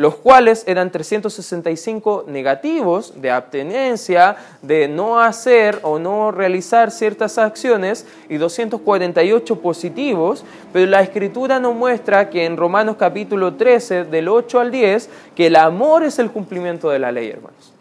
los 0.00 0.14
cuales 0.16 0.64
eran 0.66 0.90
365 0.90 2.24
negativos 2.26 3.20
de 3.20 3.30
abstenencia, 3.30 4.34
de 4.62 4.88
no 4.88 5.20
hacer 5.20 5.78
o 5.82 5.98
no 5.98 6.30
realizar 6.30 6.90
ciertas 6.90 7.36
acciones 7.36 8.06
y 8.30 8.38
248 8.38 9.60
positivos, 9.60 10.42
pero 10.72 10.86
la 10.86 11.02
escritura 11.02 11.60
nos 11.60 11.74
muestra 11.74 12.30
que 12.30 12.46
en 12.46 12.56
Romanos 12.56 12.96
capítulo 12.98 13.56
13, 13.56 14.04
del 14.04 14.28
8 14.28 14.60
al 14.60 14.70
10, 14.70 15.10
que 15.36 15.48
el 15.48 15.56
amor 15.56 16.02
es 16.02 16.18
el 16.18 16.30
cumplimiento 16.30 16.88
de 16.88 16.98
la 16.98 17.12
ley, 17.12 17.28
hermanos. 17.28 17.74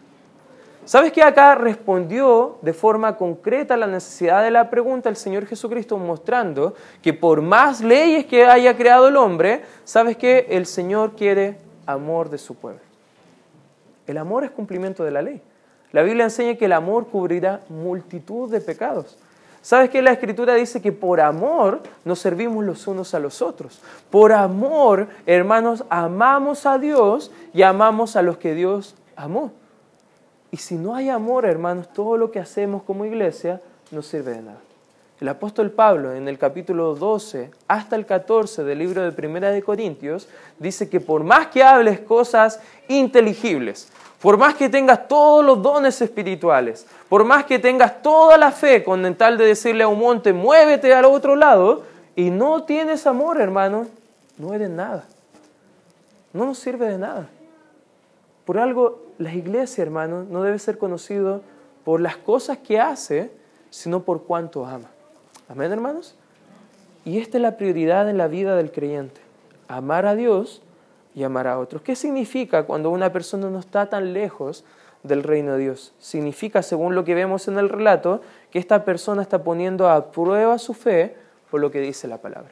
¿Sabes 0.84 1.14
que 1.14 1.24
acá 1.24 1.56
respondió 1.56 2.58
de 2.62 2.74
forma 2.74 3.16
concreta 3.16 3.78
la 3.78 3.88
necesidad 3.88 4.44
de 4.44 4.52
la 4.52 4.70
pregunta 4.70 5.08
el 5.08 5.16
Señor 5.16 5.46
Jesucristo 5.46 5.98
mostrando 5.98 6.74
que 7.02 7.14
por 7.14 7.42
más 7.42 7.80
leyes 7.80 8.26
que 8.26 8.44
haya 8.44 8.76
creado 8.76 9.08
el 9.08 9.16
hombre, 9.16 9.62
¿sabes 9.86 10.18
que 10.18 10.48
el 10.50 10.66
Señor 10.66 11.14
quiere 11.16 11.69
amor 11.92 12.30
de 12.30 12.38
su 12.38 12.56
pueblo. 12.56 12.82
El 14.08 14.18
amor 14.18 14.44
es 14.44 14.52
cumplimiento 14.52 15.04
de 15.04 15.12
la 15.12 15.22
ley. 15.22 15.42
La 15.92 16.04
Biblia 16.04 16.26
enseña 16.26 16.56
que 16.56 16.66
el 16.66 16.74
amor 16.74 17.08
cubrirá 17.08 17.62
multitud 17.70 18.50
de 18.52 18.62
pecados. 18.62 19.18
¿Sabes 19.62 19.90
que 19.90 20.02
la 20.02 20.12
Escritura 20.12 20.54
dice 20.54 20.82
que 20.82 20.92
por 20.92 21.20
amor 21.20 21.82
nos 22.06 22.20
servimos 22.20 22.64
los 22.64 22.88
unos 22.88 23.14
a 23.14 23.20
los 23.20 23.42
otros? 23.42 23.82
Por 24.10 24.32
amor, 24.32 25.08
hermanos, 25.26 25.84
amamos 25.90 26.66
a 26.66 26.78
Dios 26.78 27.32
y 27.54 27.64
amamos 27.64 28.16
a 28.16 28.22
los 28.22 28.38
que 28.38 28.54
Dios 28.54 28.96
amó. 29.16 29.52
Y 30.52 30.58
si 30.58 30.76
no 30.76 30.96
hay 30.96 31.10
amor, 31.10 31.46
hermanos, 31.46 31.92
todo 31.94 32.18
lo 32.18 32.32
que 32.32 32.40
hacemos 32.40 32.84
como 32.84 33.06
iglesia 33.06 33.62
no 33.92 34.02
sirve 34.02 34.32
de 34.32 34.42
nada. 34.44 34.69
El 35.20 35.28
apóstol 35.28 35.72
Pablo 35.72 36.14
en 36.14 36.30
el 36.30 36.38
capítulo 36.38 36.96
12 36.96 37.52
hasta 37.68 37.98
el 37.98 38.06
14 38.06 38.64
del 38.64 38.80
libro 38.80 39.02
de 39.02 39.12
Primera 39.12 39.52
de 39.52 39.62
Corintios 39.62 40.30
dice 40.60 40.88
que 40.90 41.02
por 41.02 41.26
más 41.26 41.48
que 41.48 41.62
hables 41.62 42.00
cosas 42.00 42.62
inteligibles, 42.88 43.90
por 44.22 44.38
más 44.38 44.56
que 44.56 44.70
tengas 44.70 45.10
todos 45.10 45.44
los 45.44 45.62
dones 45.62 46.02
espirituales, 46.02 46.88
por 47.10 47.26
más 47.26 47.44
que 47.44 47.60
tengas 47.60 48.02
toda 48.02 48.38
la 48.38 48.52
fe 48.54 48.82
con 48.82 49.14
tal 49.16 49.38
de 49.38 49.46
decirle 49.46 49.84
a 49.84 49.90
un 49.90 50.00
monte, 50.00 50.32
muévete 50.32 50.94
al 50.94 51.04
otro 51.04 51.36
lado, 51.36 51.84
y 52.16 52.30
no 52.30 52.64
tienes 52.64 53.06
amor, 53.06 53.42
hermano, 53.42 53.88
no 54.38 54.54
eres 54.54 54.70
nada. 54.70 55.06
No 56.32 56.46
nos 56.46 56.60
sirve 56.60 56.88
de 56.88 56.98
nada. 56.98 57.28
Por 58.46 58.58
algo, 58.58 59.04
la 59.18 59.34
iglesia, 59.34 59.82
hermano, 59.82 60.26
no 60.30 60.44
debe 60.44 60.60
ser 60.60 60.78
conocido 60.78 61.42
por 61.84 62.00
las 62.00 62.18
cosas 62.18 62.58
que 62.58 62.80
hace, 62.80 63.32
sino 63.70 64.02
por 64.02 64.24
cuánto 64.24 64.66
ama. 64.66 64.90
Amén, 65.50 65.72
hermanos. 65.72 66.14
Y 67.06 67.18
esta 67.18 67.38
es 67.38 67.42
la 67.42 67.58
prioridad 67.58 68.08
en 68.08 68.18
la 68.20 68.28
vida 68.28 68.56
del 68.56 68.72
creyente. 68.72 69.20
Amar 69.68 70.06
a 70.06 70.14
Dios 70.14 70.62
y 71.16 71.24
amar 71.24 71.48
a 71.48 71.58
otros. 71.58 71.82
¿Qué 71.82 71.96
significa 71.96 72.64
cuando 72.64 72.92
una 72.92 73.12
persona 73.12 73.50
no 73.50 73.58
está 73.58 73.88
tan 73.88 74.14
lejos 74.14 74.64
del 75.02 75.24
reino 75.24 75.54
de 75.54 75.60
Dios? 75.60 75.94
Significa, 75.98 76.62
según 76.62 76.94
lo 76.94 77.04
que 77.04 77.16
vemos 77.16 77.48
en 77.48 77.58
el 77.58 77.68
relato, 77.68 78.22
que 78.52 78.60
esta 78.60 78.86
persona 78.86 79.24
está 79.24 79.44
poniendo 79.44 79.90
a 79.90 80.12
prueba 80.12 80.60
su 80.60 80.76
fe 80.76 81.16
por 81.50 81.60
lo 81.60 81.72
que 81.72 81.82
dice 81.82 82.08
la 82.08 82.20
palabra. 82.20 82.52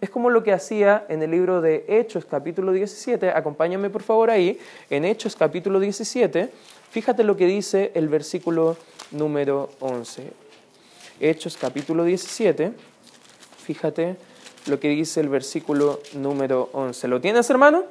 Es 0.00 0.10
como 0.10 0.28
lo 0.28 0.42
que 0.42 0.52
hacía 0.52 1.06
en 1.08 1.22
el 1.22 1.30
libro 1.30 1.60
de 1.60 1.84
Hechos 1.86 2.24
capítulo 2.24 2.72
17. 2.72 3.30
Acompáñame 3.30 3.88
por 3.88 4.02
favor 4.02 4.30
ahí. 4.30 4.58
En 4.90 5.04
Hechos 5.04 5.36
capítulo 5.36 5.78
17, 5.78 6.50
fíjate 6.90 7.22
lo 7.22 7.36
que 7.36 7.46
dice 7.46 7.92
el 7.94 8.08
versículo 8.08 8.76
número 9.12 9.70
11. 9.78 10.51
Hechos 11.22 11.56
capítulo 11.56 12.02
17, 12.02 12.72
fíjate 13.64 14.16
lo 14.66 14.80
que 14.80 14.88
dice 14.88 15.20
el 15.20 15.28
versículo 15.28 16.00
número 16.14 16.68
11. 16.72 17.06
¿Lo 17.06 17.20
tienes, 17.20 17.48
hermano? 17.48 17.84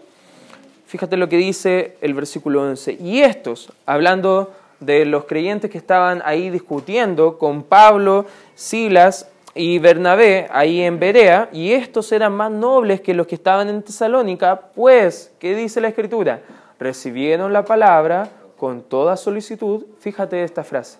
Fíjate 0.85 1.15
lo 1.15 1.29
que 1.29 1.37
dice 1.37 1.95
el 2.01 2.13
versículo 2.13 2.61
11. 2.63 2.97
Y 2.99 3.21
estos, 3.21 3.71
hablando 3.85 4.51
de 4.81 5.05
los 5.05 5.23
creyentes 5.23 5.71
que 5.71 5.77
estaban 5.77 6.21
ahí 6.25 6.49
discutiendo 6.49 7.37
con 7.37 7.63
Pablo, 7.63 8.25
Silas 8.53 9.29
y 9.55 9.79
Bernabé 9.79 10.47
ahí 10.51 10.81
en 10.81 10.99
Berea, 10.99 11.47
y 11.53 11.71
estos 11.71 12.11
eran 12.11 12.33
más 12.33 12.51
nobles 12.51 12.99
que 12.99 13.13
los 13.13 13.27
que 13.27 13.35
estaban 13.35 13.69
en 13.69 13.81
Tesalónica, 13.81 14.59
pues, 14.75 15.31
¿qué 15.39 15.55
dice 15.55 15.79
la 15.79 15.87
Escritura? 15.87 16.41
Recibieron 16.79 17.53
la 17.53 17.63
palabra 17.63 18.29
con 18.57 18.81
toda 18.81 19.15
solicitud, 19.15 19.85
fíjate 20.01 20.43
esta 20.43 20.65
frase, 20.65 20.97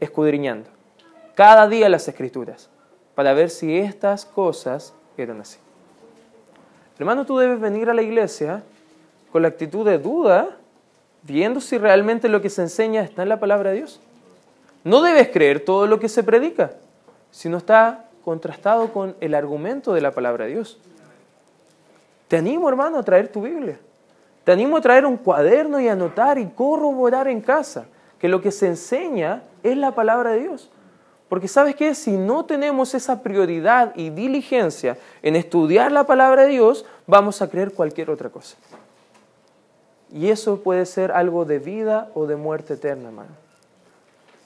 escudriñando 0.00 0.79
cada 1.34 1.68
día 1.68 1.88
las 1.88 2.06
escrituras 2.08 2.68
para 3.14 3.32
ver 3.34 3.50
si 3.50 3.76
estas 3.78 4.24
cosas 4.24 4.94
eran 5.16 5.40
así. 5.40 5.58
Hermano, 6.98 7.24
tú 7.24 7.38
debes 7.38 7.60
venir 7.60 7.88
a 7.88 7.94
la 7.94 8.02
iglesia 8.02 8.62
con 9.32 9.42
la 9.42 9.48
actitud 9.48 9.86
de 9.86 9.98
duda, 9.98 10.56
viendo 11.22 11.60
si 11.60 11.78
realmente 11.78 12.28
lo 12.28 12.42
que 12.42 12.50
se 12.50 12.62
enseña 12.62 13.02
está 13.02 13.22
en 13.22 13.28
la 13.28 13.40
palabra 13.40 13.70
de 13.70 13.76
Dios. 13.76 14.00
No 14.84 15.02
debes 15.02 15.28
creer 15.28 15.64
todo 15.64 15.86
lo 15.86 16.00
que 16.00 16.08
se 16.08 16.22
predica, 16.22 16.72
si 17.30 17.48
no 17.48 17.58
está 17.58 18.06
contrastado 18.24 18.92
con 18.92 19.14
el 19.20 19.34
argumento 19.34 19.92
de 19.92 20.00
la 20.00 20.10
palabra 20.10 20.44
de 20.46 20.52
Dios. 20.52 20.78
Te 22.28 22.36
animo, 22.36 22.68
hermano, 22.68 22.98
a 22.98 23.02
traer 23.02 23.28
tu 23.28 23.42
Biblia. 23.42 23.78
Te 24.44 24.52
animo 24.52 24.76
a 24.76 24.80
traer 24.80 25.04
un 25.04 25.16
cuaderno 25.16 25.80
y 25.80 25.88
anotar 25.88 26.38
y 26.38 26.46
corroborar 26.46 27.28
en 27.28 27.40
casa 27.40 27.86
que 28.18 28.28
lo 28.28 28.40
que 28.40 28.52
se 28.52 28.66
enseña 28.66 29.42
es 29.62 29.76
la 29.76 29.94
palabra 29.94 30.32
de 30.32 30.40
Dios. 30.40 30.70
Porque 31.30 31.46
sabes 31.46 31.76
que 31.76 31.94
si 31.94 32.10
no 32.10 32.44
tenemos 32.44 32.92
esa 32.92 33.22
prioridad 33.22 33.94
y 33.94 34.10
diligencia 34.10 34.98
en 35.22 35.36
estudiar 35.36 35.92
la 35.92 36.02
palabra 36.02 36.42
de 36.42 36.48
Dios, 36.48 36.84
vamos 37.06 37.40
a 37.40 37.48
creer 37.48 37.72
cualquier 37.72 38.10
otra 38.10 38.30
cosa. 38.30 38.56
Y 40.12 40.30
eso 40.30 40.60
puede 40.60 40.86
ser 40.86 41.12
algo 41.12 41.44
de 41.44 41.60
vida 41.60 42.10
o 42.14 42.26
de 42.26 42.34
muerte 42.34 42.74
eterna, 42.74 43.10
hermano. 43.10 43.30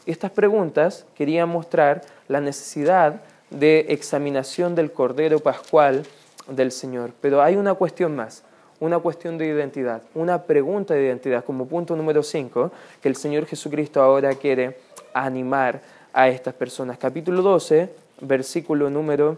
Estas 0.05 0.31
preguntas 0.31 1.07
querían 1.14 1.49
mostrar 1.49 2.03
la 2.29 2.42
necesidad 2.42 3.23
de 3.49 3.87
examinación 3.88 4.75
del 4.75 4.92
Cordero 4.92 5.38
Pascual 5.38 6.05
del 6.49 6.70
Señor. 6.70 7.12
Pero 7.23 7.40
hay 7.40 7.57
una 7.57 7.73
cuestión 7.73 8.14
más, 8.14 8.42
una 8.79 8.99
cuestión 8.99 9.38
de 9.38 9.47
identidad, 9.47 10.03
una 10.14 10.42
pregunta 10.42 10.92
de 10.92 11.05
identidad 11.05 11.47
como 11.47 11.66
punto 11.66 11.97
número 11.97 12.23
5 12.23 12.70
que 13.01 13.09
el 13.09 13.16
Señor 13.16 13.47
Jesucristo 13.47 14.03
ahora 14.03 14.35
quiere 14.35 14.77
animar 15.14 15.81
a 16.14 16.29
estas 16.29 16.55
personas. 16.55 16.96
Capítulo 16.96 17.42
12, 17.42 17.92
versículo 18.20 18.88
número 18.88 19.37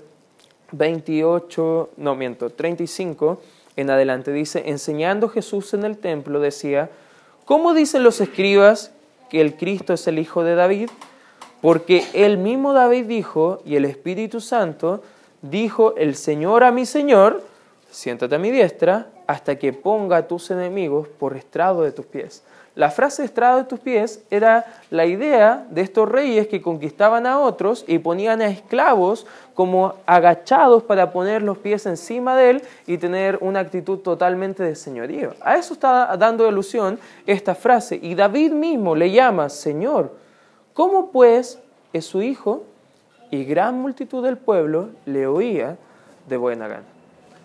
28, 0.73 1.91
no 1.97 2.15
miento, 2.15 2.51
35 2.51 3.41
en 3.77 3.91
adelante 3.91 4.33
dice, 4.33 4.65
enseñando 4.67 5.29
Jesús 5.29 5.75
en 5.75 5.85
el 5.85 5.99
templo 5.99 6.41
decía, 6.41 6.91
¿cómo 7.45 7.75
dicen 7.75 8.03
los 8.03 8.21
escribas 8.21 8.93
que 9.29 9.41
el 9.41 9.57
Cristo 9.57 9.93
es 9.93 10.07
el 10.07 10.19
Hijo 10.19 10.45
de 10.45 10.55
David? 10.55 10.91
Porque 11.61 12.05
el 12.15 12.39
mismo 12.39 12.73
David 12.73 13.07
dijo, 13.07 13.61
y 13.65 13.77
el 13.77 13.85
Espíritu 13.85 14.41
Santo 14.41 15.03
dijo, 15.43 15.95
el 15.97 16.15
Señor 16.15 16.65
a 16.65 16.73
mi 16.73 16.87
Señor, 16.87 17.43
siéntate 17.91 18.35
a 18.35 18.39
mi 18.39 18.51
diestra, 18.51 19.11
hasta 19.27 19.57
que 19.57 19.73
ponga 19.73 20.19
a 20.19 20.29
tus 20.29 20.51
enemigos 20.51 21.09
por 21.09 21.37
estrado 21.37 21.83
de 21.83 21.93
tus 21.93 22.07
pies. 22.07 22.43
La 22.77 22.91
frase 22.91 23.25
estrado 23.25 23.57
de 23.57 23.65
tus 23.65 23.81
pies 23.81 24.23
era 24.31 24.67
la 24.91 25.07
idea 25.07 25.67
de 25.71 25.81
estos 25.81 26.07
reyes 26.07 26.47
que 26.47 26.61
conquistaban 26.61 27.27
a 27.27 27.41
otros 27.41 27.87
y 27.89 27.99
ponían 27.99 28.43
a 28.43 28.49
esclavos 28.49 29.27
como 29.55 29.95
agachados 30.05 30.83
para 30.83 31.11
poner 31.11 31.43
los 31.43 31.57
pies 31.57 31.87
encima 31.87 32.37
de 32.37 32.51
él 32.51 32.63
y 32.87 32.99
tener 32.99 33.39
una 33.41 33.61
actitud 33.61 34.01
totalmente 34.01 34.63
de 34.63 34.75
señorío. 34.75 35.33
A 35.41 35.57
eso 35.57 35.73
está 35.73 36.15
dando 36.19 36.47
alusión 36.47 37.01
esta 37.25 37.55
frase. 37.55 37.99
Y 38.03 38.15
David 38.15 38.53
mismo 38.53 38.95
le 38.95 39.11
llama 39.11 39.49
Señor. 39.49 40.13
¿Cómo 40.75 41.11
pues 41.11 41.59
es 41.95 42.05
su 42.05 42.21
hijo? 42.21 42.65
Y 43.31 43.45
gran 43.45 43.81
multitud 43.81 44.23
del 44.23 44.37
pueblo 44.37 44.91
le 45.07 45.27
oía 45.27 45.79
de 46.29 46.37
buena 46.37 46.69
gana. 46.69 46.85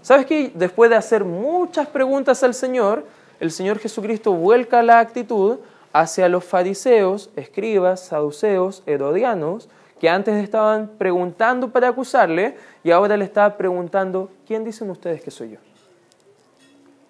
¿Sabes 0.02 0.26
que 0.26 0.52
después 0.54 0.90
de 0.90 0.98
hacer 0.98 1.24
muchas 1.24 1.88
preguntas 1.88 2.44
al 2.44 2.54
Señor, 2.54 3.06
el 3.42 3.52
Señor 3.52 3.80
Jesucristo 3.80 4.34
vuelca 4.34 4.84
la 4.84 5.00
actitud 5.00 5.58
hacia 5.92 6.30
los 6.30 6.46
fariseos, 6.46 7.32
escribas, 7.36 8.06
saduceos, 8.06 8.84
herodianos, 8.86 9.68
que 10.00 10.10
antes 10.10 10.44
estaban 10.44 10.92
preguntando 11.00 11.70
para 11.72 11.90
acusarle 11.90 12.56
y 12.84 12.92
ahora 12.92 13.18
le 13.18 13.26
está 13.26 13.58
preguntando, 13.58 14.30
¿quién 14.46 14.64
dicen 14.64 14.92
ustedes 14.92 15.24
que 15.24 15.32
soy 15.32 15.52
yo? 15.52 15.58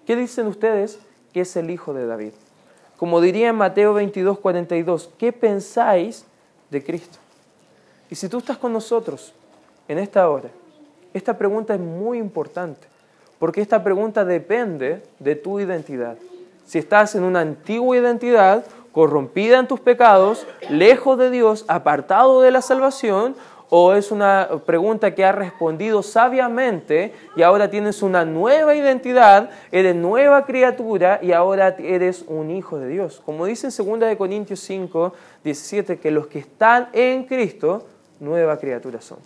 ¿Qué 0.07 0.15
dicen 0.15 0.47
ustedes 0.47 0.99
que 1.33 1.41
es 1.41 1.55
el 1.57 1.69
hijo 1.69 1.93
de 1.93 2.05
David? 2.05 2.31
Como 2.95 3.19
diría 3.19 3.49
en 3.49 3.55
Mateo 3.57 3.93
22, 3.93 4.39
42, 4.39 5.09
¿qué 5.17 5.33
pensáis 5.33 6.25
de 6.69 6.81
Cristo? 6.81 7.19
Y 8.09 8.15
si 8.15 8.29
tú 8.29 8.37
estás 8.37 8.57
con 8.57 8.71
nosotros 8.71 9.33
en 9.89 9.97
esta 9.97 10.29
hora, 10.29 10.49
esta 11.13 11.37
pregunta 11.37 11.73
es 11.73 11.81
muy 11.81 12.19
importante, 12.19 12.87
porque 13.41 13.59
esta 13.59 13.83
pregunta 13.83 14.23
depende 14.23 15.01
de 15.17 15.35
tu 15.35 15.59
identidad. 15.59 16.15
Si 16.63 16.77
estás 16.77 17.15
en 17.15 17.23
una 17.23 17.39
antigua 17.39 17.97
identidad, 17.97 18.63
corrompida 18.91 19.57
en 19.57 19.67
tus 19.67 19.79
pecados, 19.79 20.45
lejos 20.69 21.17
de 21.17 21.31
Dios, 21.31 21.65
apartado 21.67 22.41
de 22.41 22.51
la 22.51 22.61
salvación, 22.61 23.35
o 23.71 23.93
es 23.93 24.11
una 24.11 24.47
pregunta 24.67 25.15
que 25.15 25.25
has 25.25 25.33
respondido 25.33 26.03
sabiamente 26.03 27.15
y 27.35 27.41
ahora 27.41 27.71
tienes 27.71 28.03
una 28.03 28.25
nueva 28.25 28.75
identidad, 28.75 29.49
eres 29.71 29.95
nueva 29.95 30.45
criatura 30.45 31.17
y 31.19 31.31
ahora 31.31 31.75
eres 31.79 32.23
un 32.27 32.51
hijo 32.51 32.77
de 32.77 32.89
Dios. 32.89 33.23
Como 33.25 33.47
dice 33.47 33.69
en 33.75 33.99
2 33.99 34.17
Corintios 34.17 34.59
5, 34.59 35.13
17, 35.43 35.97
que 35.97 36.11
los 36.11 36.27
que 36.27 36.37
están 36.37 36.89
en 36.93 37.23
Cristo, 37.23 37.87
nueva 38.19 38.57
criatura 38.57 39.01
somos. 39.01 39.25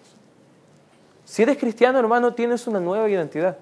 Si 1.25 1.43
eres 1.43 1.57
cristiano, 1.57 1.99
hermano, 1.99 2.33
tienes 2.33 2.65
una 2.65 2.79
nueva 2.79 3.09
identidad. 3.09 3.57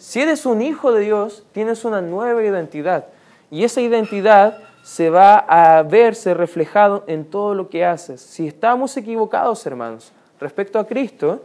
Si 0.00 0.18
eres 0.18 0.46
un 0.46 0.62
hijo 0.62 0.92
de 0.92 1.02
Dios, 1.02 1.44
tienes 1.52 1.84
una 1.84 2.00
nueva 2.00 2.42
identidad. 2.42 3.04
Y 3.50 3.64
esa 3.64 3.82
identidad 3.82 4.56
se 4.82 5.10
va 5.10 5.36
a 5.36 5.82
verse 5.82 6.32
reflejado 6.32 7.04
en 7.06 7.26
todo 7.26 7.54
lo 7.54 7.68
que 7.68 7.84
haces. 7.84 8.22
Si 8.22 8.48
estamos 8.48 8.96
equivocados, 8.96 9.64
hermanos, 9.66 10.10
respecto 10.40 10.78
a 10.78 10.86
Cristo, 10.86 11.42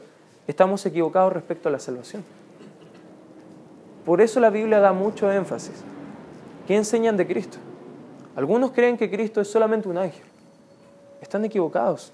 estamos 0.47 0.85
equivocados 0.85 1.33
respecto 1.33 1.67
a 1.67 1.71
la 1.73 1.79
salvación. 1.79 2.23
Por 4.05 4.21
eso 4.21 4.39
la 4.39 4.49
Biblia 4.49 4.79
da 4.79 4.93
mucho 4.93 5.29
énfasis. 5.29 5.83
¿Qué 6.65 6.77
enseñan 6.77 7.17
de 7.17 7.27
Cristo? 7.27 7.57
Algunos 8.37 8.71
creen 8.71 8.95
que 8.95 9.11
Cristo 9.11 9.41
es 9.41 9.51
solamente 9.51 9.89
un 9.89 9.97
ángel. 9.97 10.23
Están 11.19 11.43
equivocados 11.43 12.13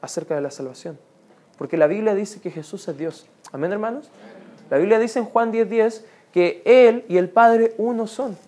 acerca 0.00 0.34
de 0.34 0.40
la 0.40 0.50
salvación. 0.50 0.98
Porque 1.56 1.76
la 1.76 1.86
Biblia 1.86 2.16
dice 2.16 2.40
que 2.40 2.50
Jesús 2.50 2.88
es 2.88 2.98
Dios. 2.98 3.26
Amén, 3.52 3.70
hermanos. 3.70 4.10
La 4.72 4.78
Biblia 4.78 4.98
dice 4.98 5.18
en 5.18 5.26
Juan 5.26 5.52
10:10 5.52 5.68
10, 5.68 6.04
que 6.32 6.62
Él 6.64 7.04
y 7.06 7.18
el 7.18 7.28
Padre 7.28 7.74
uno 7.76 8.06
son. 8.06 8.38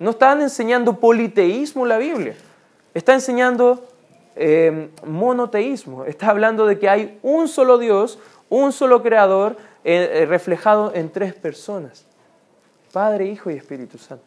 No 0.00 0.10
están 0.10 0.42
enseñando 0.42 0.98
politeísmo 0.98 1.86
la 1.86 1.98
Biblia, 1.98 2.34
está 2.94 3.14
enseñando 3.14 3.86
em, 4.34 4.90
monoteísmo, 5.06 6.04
está 6.04 6.30
hablando 6.30 6.66
de 6.66 6.80
que 6.80 6.88
hay 6.88 7.20
un 7.22 7.46
solo 7.46 7.78
Dios, 7.78 8.18
un 8.48 8.72
solo 8.72 9.04
creador 9.04 9.56
eh, 9.84 10.22
eh, 10.22 10.26
reflejado 10.26 10.92
en 10.96 11.12
tres 11.12 11.32
personas, 11.32 12.06
Padre, 12.92 13.26
Hijo 13.26 13.48
y 13.48 13.54
Espíritu 13.54 13.98
Santo. 13.98 14.24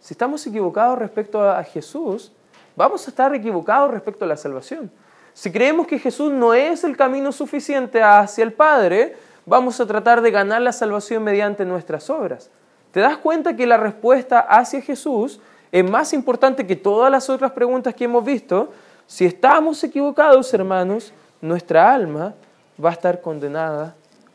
Si 0.00 0.14
estamos 0.14 0.46
equivocados 0.46 0.98
respecto 1.00 1.42
a 1.42 1.62
Jesús, 1.64 2.32
vamos 2.76 3.06
a 3.06 3.10
estar 3.10 3.34
equivocados 3.34 3.90
respecto 3.90 4.24
a 4.24 4.28
la 4.28 4.38
salvación. 4.38 4.90
Si 5.34 5.52
creemos 5.52 5.86
que 5.86 5.98
Jesús 5.98 6.32
no 6.32 6.54
es 6.54 6.82
el 6.82 6.96
camino 6.96 7.30
suficiente 7.30 8.02
hacia 8.02 8.42
el 8.42 8.54
Padre, 8.54 9.16
vamos 9.46 9.80
a 9.80 9.86
tratar 9.86 10.20
de 10.20 10.30
ganar 10.30 10.62
la 10.62 10.72
salvación 10.72 11.22
mediante 11.22 11.64
nuestras 11.64 12.08
obras. 12.10 12.50
¿Te 12.92 13.00
das 13.00 13.16
cuenta 13.18 13.56
que 13.56 13.66
la 13.66 13.76
respuesta 13.76 14.40
hacia 14.40 14.82
Jesús 14.82 15.40
es 15.70 15.88
más 15.88 16.12
importante 16.12 16.66
que 16.66 16.76
todas 16.76 17.10
las 17.10 17.30
otras 17.30 17.52
preguntas 17.52 17.94
que 17.94 18.04
hemos 18.04 18.24
visto? 18.24 18.70
Si 19.06 19.24
estamos 19.24 19.82
equivocados, 19.82 20.52
hermanos, 20.52 21.12
nuestra 21.40 21.92
alma 21.92 22.34
va 22.82 22.90
a 22.90 22.92
estar 22.92 23.20
condenada 23.20 23.94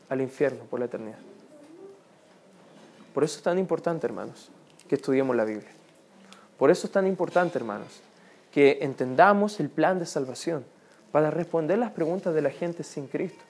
al 0.10 0.22
infierno 0.22 0.64
por 0.70 0.80
la 0.80 0.86
eternidad. 0.86 1.18
Por 3.14 3.24
eso 3.24 3.38
es 3.38 3.44
tan 3.44 3.58
importante, 3.58 4.06
hermanos, 4.06 4.50
que 4.88 4.96
estudiemos 4.96 5.36
la 5.36 5.46
Biblia. 5.46 5.70
Por 6.58 6.72
eso 6.72 6.88
es 6.88 6.94
tan 6.94 7.08
importante, 7.08 7.58
hermanos, 7.58 8.02
que 8.52 8.80
entendamos 8.82 9.60
el 9.60 9.70
plan 9.70 10.00
de 10.00 10.06
salvación 10.06 10.66
para 11.12 11.32
responder 11.32 11.78
las 11.78 11.92
preguntas 11.92 12.34
de 12.34 12.42
la 12.42 12.50
gente 12.50 12.84
sin 12.84 13.08
Cristo. 13.08 13.44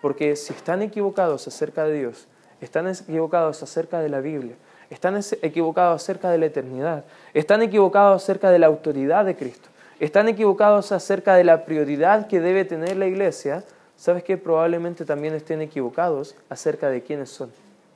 Porque 0.00 0.36
si 0.36 0.52
están 0.52 0.82
equivocados 0.82 1.46
acerca 1.48 1.84
de 1.84 1.98
Dios, 1.98 2.26
están 2.60 2.86
equivocados 2.88 3.62
acerca 3.62 4.00
de 4.00 4.08
la 4.08 4.20
Biblia, 4.20 4.54
están 4.90 5.20
equivocados 5.42 6.02
acerca 6.02 6.30
de 6.30 6.38
la 6.38 6.46
eternidad, 6.46 7.04
están 7.34 7.62
equivocados 7.62 8.22
acerca 8.22 8.50
de 8.50 8.58
la 8.58 8.66
autoridad 8.66 9.24
de 9.24 9.36
Cristo, 9.36 9.68
están 10.00 10.28
equivocados 10.28 10.92
acerca 10.92 11.34
de 11.34 11.44
la 11.44 11.64
prioridad 11.64 12.26
que 12.28 12.40
debe 12.40 12.64
tener 12.64 12.96
la 12.96 13.06
iglesia, 13.06 13.64
¿sabes 13.96 14.22
qué? 14.22 14.36
Probablemente 14.36 15.04
también 15.04 15.34
estén 15.34 15.60
equivocados 15.60 16.34
acerca 16.48 16.88
de 16.88 17.02
quiénes 17.02 17.30
son 17.30 17.50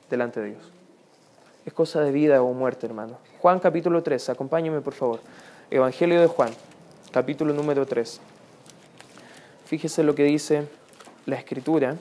delante 0.09 0.41
de 0.41 0.49
Dios. 0.49 0.71
Es 1.65 1.73
cosa 1.73 2.01
de 2.01 2.11
vida 2.11 2.41
o 2.41 2.51
muerte, 2.53 2.87
hermano. 2.87 3.17
Juan 3.39 3.59
capítulo 3.59 4.01
3, 4.01 4.29
acompáñeme 4.29 4.81
por 4.81 4.93
favor. 4.93 5.19
Evangelio 5.69 6.19
de 6.19 6.27
Juan, 6.27 6.49
capítulo 7.11 7.53
número 7.53 7.85
3. 7.85 8.19
Fíjese 9.65 10.03
lo 10.03 10.15
que 10.15 10.23
dice 10.23 10.67
la 11.25 11.35
escritura. 11.35 11.97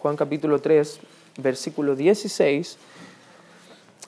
Juan 0.00 0.16
capítulo 0.16 0.60
3, 0.60 1.00
versículo 1.38 1.94
16, 1.94 2.78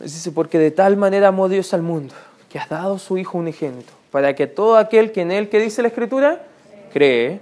dice, 0.00 0.32
porque 0.32 0.58
de 0.58 0.70
tal 0.70 0.96
manera 0.96 1.28
amó 1.28 1.48
Dios 1.48 1.74
al 1.74 1.82
mundo, 1.82 2.14
que 2.48 2.58
has 2.58 2.68
dado 2.68 2.98
su 2.98 3.18
Hijo 3.18 3.38
unigénito, 3.38 3.92
para 4.10 4.34
que 4.34 4.46
todo 4.46 4.76
aquel 4.76 5.12
que 5.12 5.20
en 5.20 5.30
él, 5.30 5.48
que 5.48 5.60
dice 5.60 5.82
la 5.82 5.88
Escritura, 5.88 6.46
cree, 6.92 7.40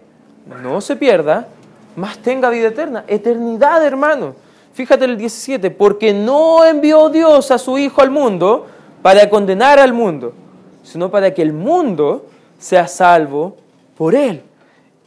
no 0.63 0.81
se 0.81 0.97
pierda, 0.97 1.49
mas 1.97 2.19
tenga 2.19 2.51
vida 2.51 2.69
eterna. 2.69 3.05
Eternidad, 3.07 3.85
hermano. 3.85 4.35
Fíjate 4.73 5.05
el 5.05 5.17
17, 5.17 5.71
porque 5.71 6.13
no 6.13 6.65
envió 6.65 7.09
Dios 7.09 7.51
a 7.51 7.59
su 7.59 7.79
Hijo 7.79 8.01
al 8.01 8.11
mundo 8.11 8.67
para 9.03 9.29
condenar 9.29 9.79
al 9.79 9.93
mundo, 9.93 10.33
sino 10.83 11.11
para 11.11 11.35
que 11.35 11.43
el 11.43 11.53
mundo 11.53 12.27
sea 12.59 12.87
salvo 12.87 13.57
por 13.97 14.15
él. 14.15 14.43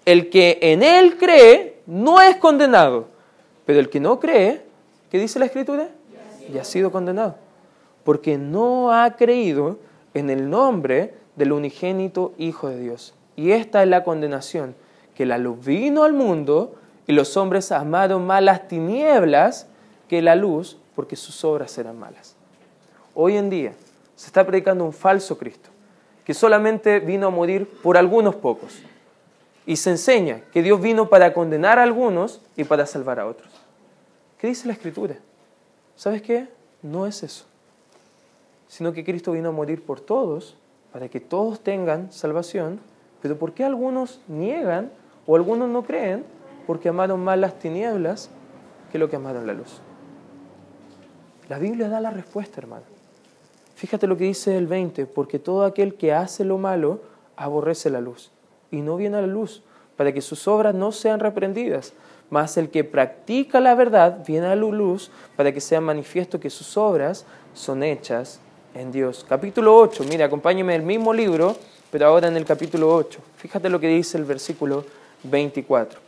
El 0.05 0.29
que 0.29 0.59
en 0.61 0.83
él 0.83 1.17
cree 1.17 1.81
no 1.85 2.21
es 2.21 2.35
condenado, 2.37 3.07
pero 3.65 3.79
el 3.79 3.89
que 3.89 3.99
no 3.99 4.19
cree, 4.19 4.61
¿qué 5.09 5.17
dice 5.17 5.39
la 5.39 5.45
Escritura? 5.45 5.89
Ya 6.51 6.61
ha 6.61 6.65
sido 6.65 6.91
condenado. 6.91 7.35
Porque 8.03 8.37
no 8.37 8.91
ha 8.91 9.15
creído 9.15 9.79
en 10.13 10.29
el 10.29 10.49
nombre 10.49 11.13
del 11.35 11.53
unigénito 11.53 12.33
Hijo 12.37 12.67
de 12.69 12.79
Dios. 12.79 13.13
Y 13.35 13.51
esta 13.51 13.81
es 13.81 13.89
la 13.89 14.03
condenación, 14.03 14.75
que 15.15 15.25
la 15.25 15.37
luz 15.37 15.65
vino 15.65 16.03
al 16.03 16.13
mundo 16.13 16.75
y 17.07 17.13
los 17.13 17.37
hombres 17.37 17.71
amaron 17.71 18.25
más 18.25 18.43
las 18.43 18.67
tinieblas 18.67 19.67
que 20.09 20.21
la 20.21 20.35
luz 20.35 20.77
porque 20.95 21.15
sus 21.15 21.43
obras 21.43 21.77
eran 21.77 21.97
malas. 21.97 22.35
Hoy 23.15 23.37
en 23.37 23.49
día 23.49 23.73
se 24.15 24.27
está 24.27 24.45
predicando 24.45 24.83
un 24.85 24.93
falso 24.93 25.37
Cristo, 25.37 25.69
que 26.25 26.33
solamente 26.33 26.99
vino 26.99 27.27
a 27.27 27.29
morir 27.29 27.67
por 27.81 27.97
algunos 27.97 28.35
pocos. 28.35 28.81
Y 29.65 29.77
se 29.77 29.91
enseña 29.91 30.41
que 30.51 30.61
Dios 30.61 30.81
vino 30.81 31.09
para 31.09 31.33
condenar 31.33 31.79
a 31.79 31.83
algunos 31.83 32.41
y 32.57 32.65
para 32.65 32.85
salvar 32.85 33.19
a 33.19 33.27
otros. 33.27 33.51
¿Qué 34.37 34.47
dice 34.47 34.67
la 34.67 34.73
Escritura? 34.73 35.15
¿Sabes 35.95 36.21
qué? 36.21 36.49
No 36.81 37.07
es 37.07 37.23
eso. 37.23 37.45
Sino 38.67 38.91
que 38.91 39.05
Cristo 39.05 39.31
vino 39.31 39.49
a 39.49 39.53
morir 39.53 39.81
por 39.81 40.01
todos, 40.01 40.57
para 40.91 41.07
que 41.07 41.21
todos 41.21 41.61
tengan 41.61 42.11
salvación. 42.11 42.81
Pero 43.21 43.37
¿por 43.37 43.53
qué 43.53 43.63
algunos 43.63 44.19
niegan 44.27 44.91
o 45.25 45.37
algunos 45.37 45.69
no 45.69 45.83
creen? 45.83 46.25
Porque 46.67 46.89
amaron 46.89 47.23
más 47.23 47.39
las 47.39 47.57
tinieblas 47.57 48.29
que 48.91 48.97
lo 48.97 49.09
que 49.09 49.15
amaron 49.15 49.47
la 49.47 49.53
luz. 49.53 49.79
La 51.47 51.57
Biblia 51.57 51.87
da 51.87 52.01
la 52.01 52.11
respuesta, 52.11 52.59
hermano. 52.59 52.83
Fíjate 53.75 54.07
lo 54.07 54.17
que 54.17 54.25
dice 54.25 54.57
el 54.57 54.67
20, 54.67 55.05
porque 55.05 55.39
todo 55.39 55.63
aquel 55.63 55.95
que 55.95 56.11
hace 56.11 56.43
lo 56.43 56.57
malo 56.57 56.99
aborrece 57.37 57.89
la 57.89 58.01
luz 58.01 58.32
y 58.73 58.81
no 58.81 58.97
viene 58.97 59.17
a 59.17 59.21
la 59.21 59.27
luz, 59.27 59.61
para 59.95 60.11
que 60.11 60.21
sus 60.21 60.47
obras 60.47 60.73
no 60.73 60.91
sean 60.91 61.19
reprendidas. 61.19 61.93
Mas 62.29 62.57
el 62.57 62.69
que 62.69 62.83
practica 62.83 63.59
la 63.59 63.75
verdad 63.75 64.23
viene 64.27 64.47
a 64.47 64.55
la 64.55 64.65
luz 64.65 65.11
para 65.35 65.51
que 65.51 65.61
sea 65.61 65.79
manifiesto 65.79 66.39
que 66.39 66.49
sus 66.49 66.75
obras 66.75 67.25
son 67.53 67.83
hechas 67.83 68.39
en 68.73 68.91
Dios. 68.91 69.23
Capítulo 69.29 69.77
8, 69.77 70.03
mira, 70.09 70.25
acompáñeme 70.25 70.73
el 70.75 70.81
mismo 70.81 71.13
libro, 71.13 71.55
pero 71.91 72.07
ahora 72.07 72.27
en 72.27 72.35
el 72.35 72.45
capítulo 72.45 72.93
8. 72.95 73.19
Fíjate 73.37 73.69
lo 73.69 73.79
que 73.79 73.87
dice 73.87 74.17
el 74.17 74.25
versículo 74.25 74.83
24. 75.21 75.99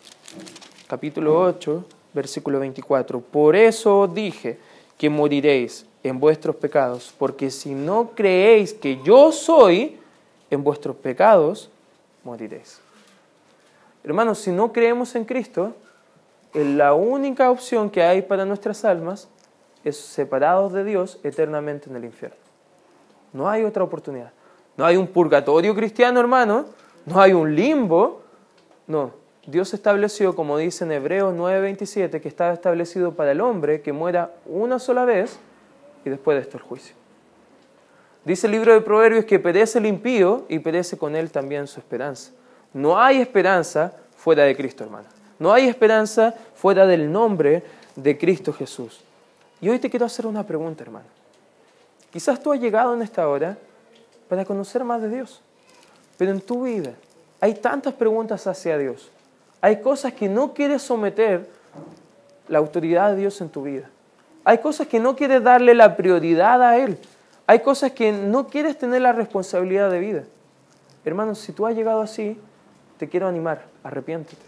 Capítulo 0.88 1.39
8, 1.41 1.86
versículo 2.15 2.60
24. 2.60 3.21
Por 3.21 3.56
eso 3.56 4.08
dije 4.08 4.58
que 4.97 5.12
moriréis 5.12 5.86
en 6.02 6.19
vuestros 6.19 6.56
pecados, 6.56 7.13
porque 7.19 7.52
si 7.52 7.75
no 7.75 8.12
creéis 8.15 8.73
que 8.73 9.00
yo 9.04 9.31
soy, 9.31 10.00
en 10.50 10.63
vuestros 10.63 10.96
pecados 10.96 11.69
moriréis. 12.26 12.82
Hermanos, 14.04 14.40
si 14.40 14.52
no 14.52 14.73
creemos 14.73 15.15
en 15.15 15.23
Cristo, 15.23 15.73
la 16.54 16.94
única 16.94 17.50
opción 17.50 17.90
que 17.90 18.04
hay 18.04 18.21
para 18.21 18.46
nuestras 18.46 18.84
almas 18.84 19.30
es 19.84 19.98
separados 19.98 20.73
de 20.73 20.84
Dios 20.84 21.19
eternamente 21.23 21.90
en 21.90 21.96
el 21.96 22.06
infierno. 22.06 22.38
No 23.34 23.50
hay 23.50 23.63
otra 23.63 23.84
oportunidad. 23.84 24.32
No 24.78 24.86
hay 24.86 24.98
un 24.98 25.08
purgatorio 25.08 25.73
cristiano, 25.73 26.19
hermano. 26.19 26.65
no 27.06 27.21
hay 27.21 27.34
un 27.34 27.56
limbo. 27.56 28.21
No, 28.88 29.12
Dios 29.46 29.73
estableció, 29.73 30.36
como 30.36 30.58
dice 30.58 30.86
en 30.86 30.92
Hebreos 30.92 31.34
9:27, 31.36 32.19
que 32.19 32.28
estaba 32.28 32.54
establecido 32.54 33.13
para 33.13 33.32
el 33.32 33.42
hombre 33.42 33.82
que 33.82 33.94
muera 33.94 34.34
una 34.46 34.80
sola 34.80 35.06
vez 35.06 35.40
y 36.04 36.10
después 36.10 36.36
de 36.36 36.42
esto 36.42 36.58
el 36.58 36.63
juicio. 36.63 36.96
Dice 38.26 38.48
el 38.48 38.54
libro 38.54 38.73
de 38.73 38.82
Proverbios 38.82 39.26
que 39.26 39.40
perece 39.40 39.78
el 39.78 39.86
impío 39.86 40.46
y 40.50 40.60
perece 40.60 40.98
con 40.98 41.15
él 41.15 41.30
también 41.32 41.67
su 41.67 41.80
esperanza. 41.80 42.32
No 42.73 43.00
hay 43.00 43.21
esperanza 43.21 43.94
fuera 44.17 44.44
de 44.44 44.56
Cristo, 44.56 44.84
hermano. 44.84 45.08
No 45.38 45.54
hay 45.54 45.67
esperanza 45.67 46.34
fuera 46.56 46.88
del 46.88 47.12
nombre 47.12 47.63
de 47.96 48.17
Cristo 48.17 48.52
Jesús. 48.52 49.02
Y 49.62 49.69
hoy 49.69 49.80
te 49.80 49.90
quiero 49.90 50.08
hacer 50.08 50.26
una 50.26 50.46
pregunta, 50.46 50.84
hermano. 50.84 51.06
Quizás 52.12 52.42
tú 52.42 52.52
has 52.52 52.60
llegado 52.60 52.96
en 52.96 53.02
esta 53.02 53.28
hora 53.28 53.58
para 54.28 54.44
conocer 54.44 54.84
más 54.84 55.02
de 55.02 55.10
Dios, 55.10 55.42
pero 56.17 56.32
en 56.32 56.42
tu 56.42 56.63
vida 56.63 56.94
hay 57.40 57.54
tantas 57.54 57.94
preguntas 57.94 58.48
hacia 58.48 58.78
Dios. 58.78 59.12
Hay 59.62 59.82
cosas 59.82 60.13
que 60.13 60.28
no 60.28 60.54
quieres 60.54 60.82
someter 60.82 61.48
la 62.48 62.58
autoridad 62.58 63.12
de 63.12 63.17
Dios 63.17 63.40
en 63.42 63.50
tu 63.50 63.63
vida. 63.63 63.90
Hay 64.44 64.60
cosas 64.60 64.88
que 64.88 65.00
no 65.00 65.15
quieres 65.15 65.44
darle 65.44 65.73
la 65.73 65.96
prioridad 65.96 66.62
a 66.63 66.78
Él. 66.78 66.98
Hay 67.48 67.60
cosas 67.60 67.91
que 67.91 68.12
no 68.12 68.48
quieres 68.48 68.77
tener 68.77 69.02
la 69.02 69.13
responsabilidad 69.13 69.91
de 69.91 70.00
vida. 70.00 70.23
Hermanos, 71.04 71.37
si 71.39 71.52
tú 71.52 71.67
has 71.67 71.75
llegado 71.75 72.02
así, 72.02 72.39
te 72.98 73.08
quiero 73.08 73.27
animar, 73.27 73.65
arrepiéntete. 73.83 74.41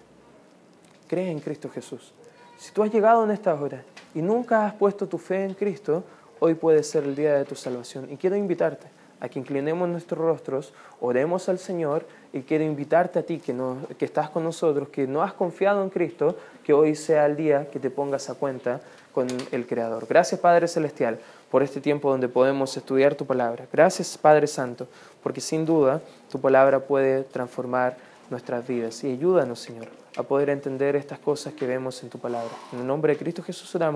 Cree 1.08 1.30
en 1.30 1.40
Cristo 1.40 1.70
Jesús. 1.70 2.14
Si 2.58 2.72
tú 2.72 2.82
has 2.82 2.92
llegado 2.92 3.24
en 3.24 3.32
esta 3.32 3.54
hora 3.54 3.84
y 4.16 4.22
nunca 4.22 4.66
has 4.66 4.74
puesto 4.74 5.08
tu 5.08 5.20
fe 5.20 5.46
en 5.46 5.54
Cristo, 5.54 6.04
hoy 6.40 6.56
puede 6.56 6.82
ser 6.82 7.04
el 7.04 7.16
día 7.16 7.36
de 7.36 7.46
tu 7.46 7.56
salvación. 7.56 8.12
Y 8.12 8.18
quiero 8.18 8.36
invitarte 8.36 8.88
a 9.20 9.30
que 9.30 9.40
inclinemos 9.40 9.88
nuestros 9.90 10.20
rostros, 10.20 10.74
oremos 11.00 11.50
al 11.50 11.60
Señor 11.60 12.06
y 12.34 12.42
quiero 12.42 12.64
invitarte 12.64 13.20
a 13.20 13.24
ti 13.24 13.40
que, 13.40 13.54
no, 13.54 13.78
que 13.98 14.06
estás 14.06 14.30
con 14.30 14.44
nosotros, 14.44 14.90
que 14.90 15.06
no 15.08 15.22
has 15.22 15.34
confiado 15.34 15.84
en 15.84 15.90
Cristo, 15.90 16.36
que 16.64 16.74
hoy 16.74 16.96
sea 16.96 17.26
el 17.26 17.36
día 17.36 17.70
que 17.70 17.80
te 17.80 17.90
pongas 17.90 18.30
a 18.30 18.36
cuenta 18.36 18.82
con 19.14 19.28
el 19.52 19.66
Creador. 19.68 20.06
Gracias 20.08 20.40
Padre 20.40 20.68
Celestial 20.68 21.20
por 21.50 21.64
este 21.64 21.82
tiempo 21.82 22.10
donde 22.10 22.28
podemos 22.28 22.76
estudiar 22.76 23.16
tu 23.16 23.26
palabra. 23.26 23.68
Gracias 23.72 24.18
Padre 24.18 24.48
Santo, 24.48 24.88
porque 25.24 25.42
sin 25.42 25.66
duda 25.66 26.02
tu 26.30 26.40
palabra 26.40 26.80
puede 26.80 27.24
transformar 27.24 27.98
nuestras 28.30 28.68
vidas. 28.68 29.04
Y 29.04 29.12
ayúdanos, 29.12 29.60
Señor, 29.60 29.88
a 30.18 30.24
poder 30.24 30.50
entender 30.50 30.96
estas 30.96 31.20
cosas 31.20 31.54
que 31.54 31.66
vemos 31.66 32.02
en 32.04 32.10
tu 32.10 32.20
palabra. 32.20 32.52
En 32.74 32.80
el 32.80 32.88
nombre 32.88 33.14
de 33.14 33.20
Cristo 33.20 33.44
Jesús 33.44 33.74
oramos. 33.76 33.96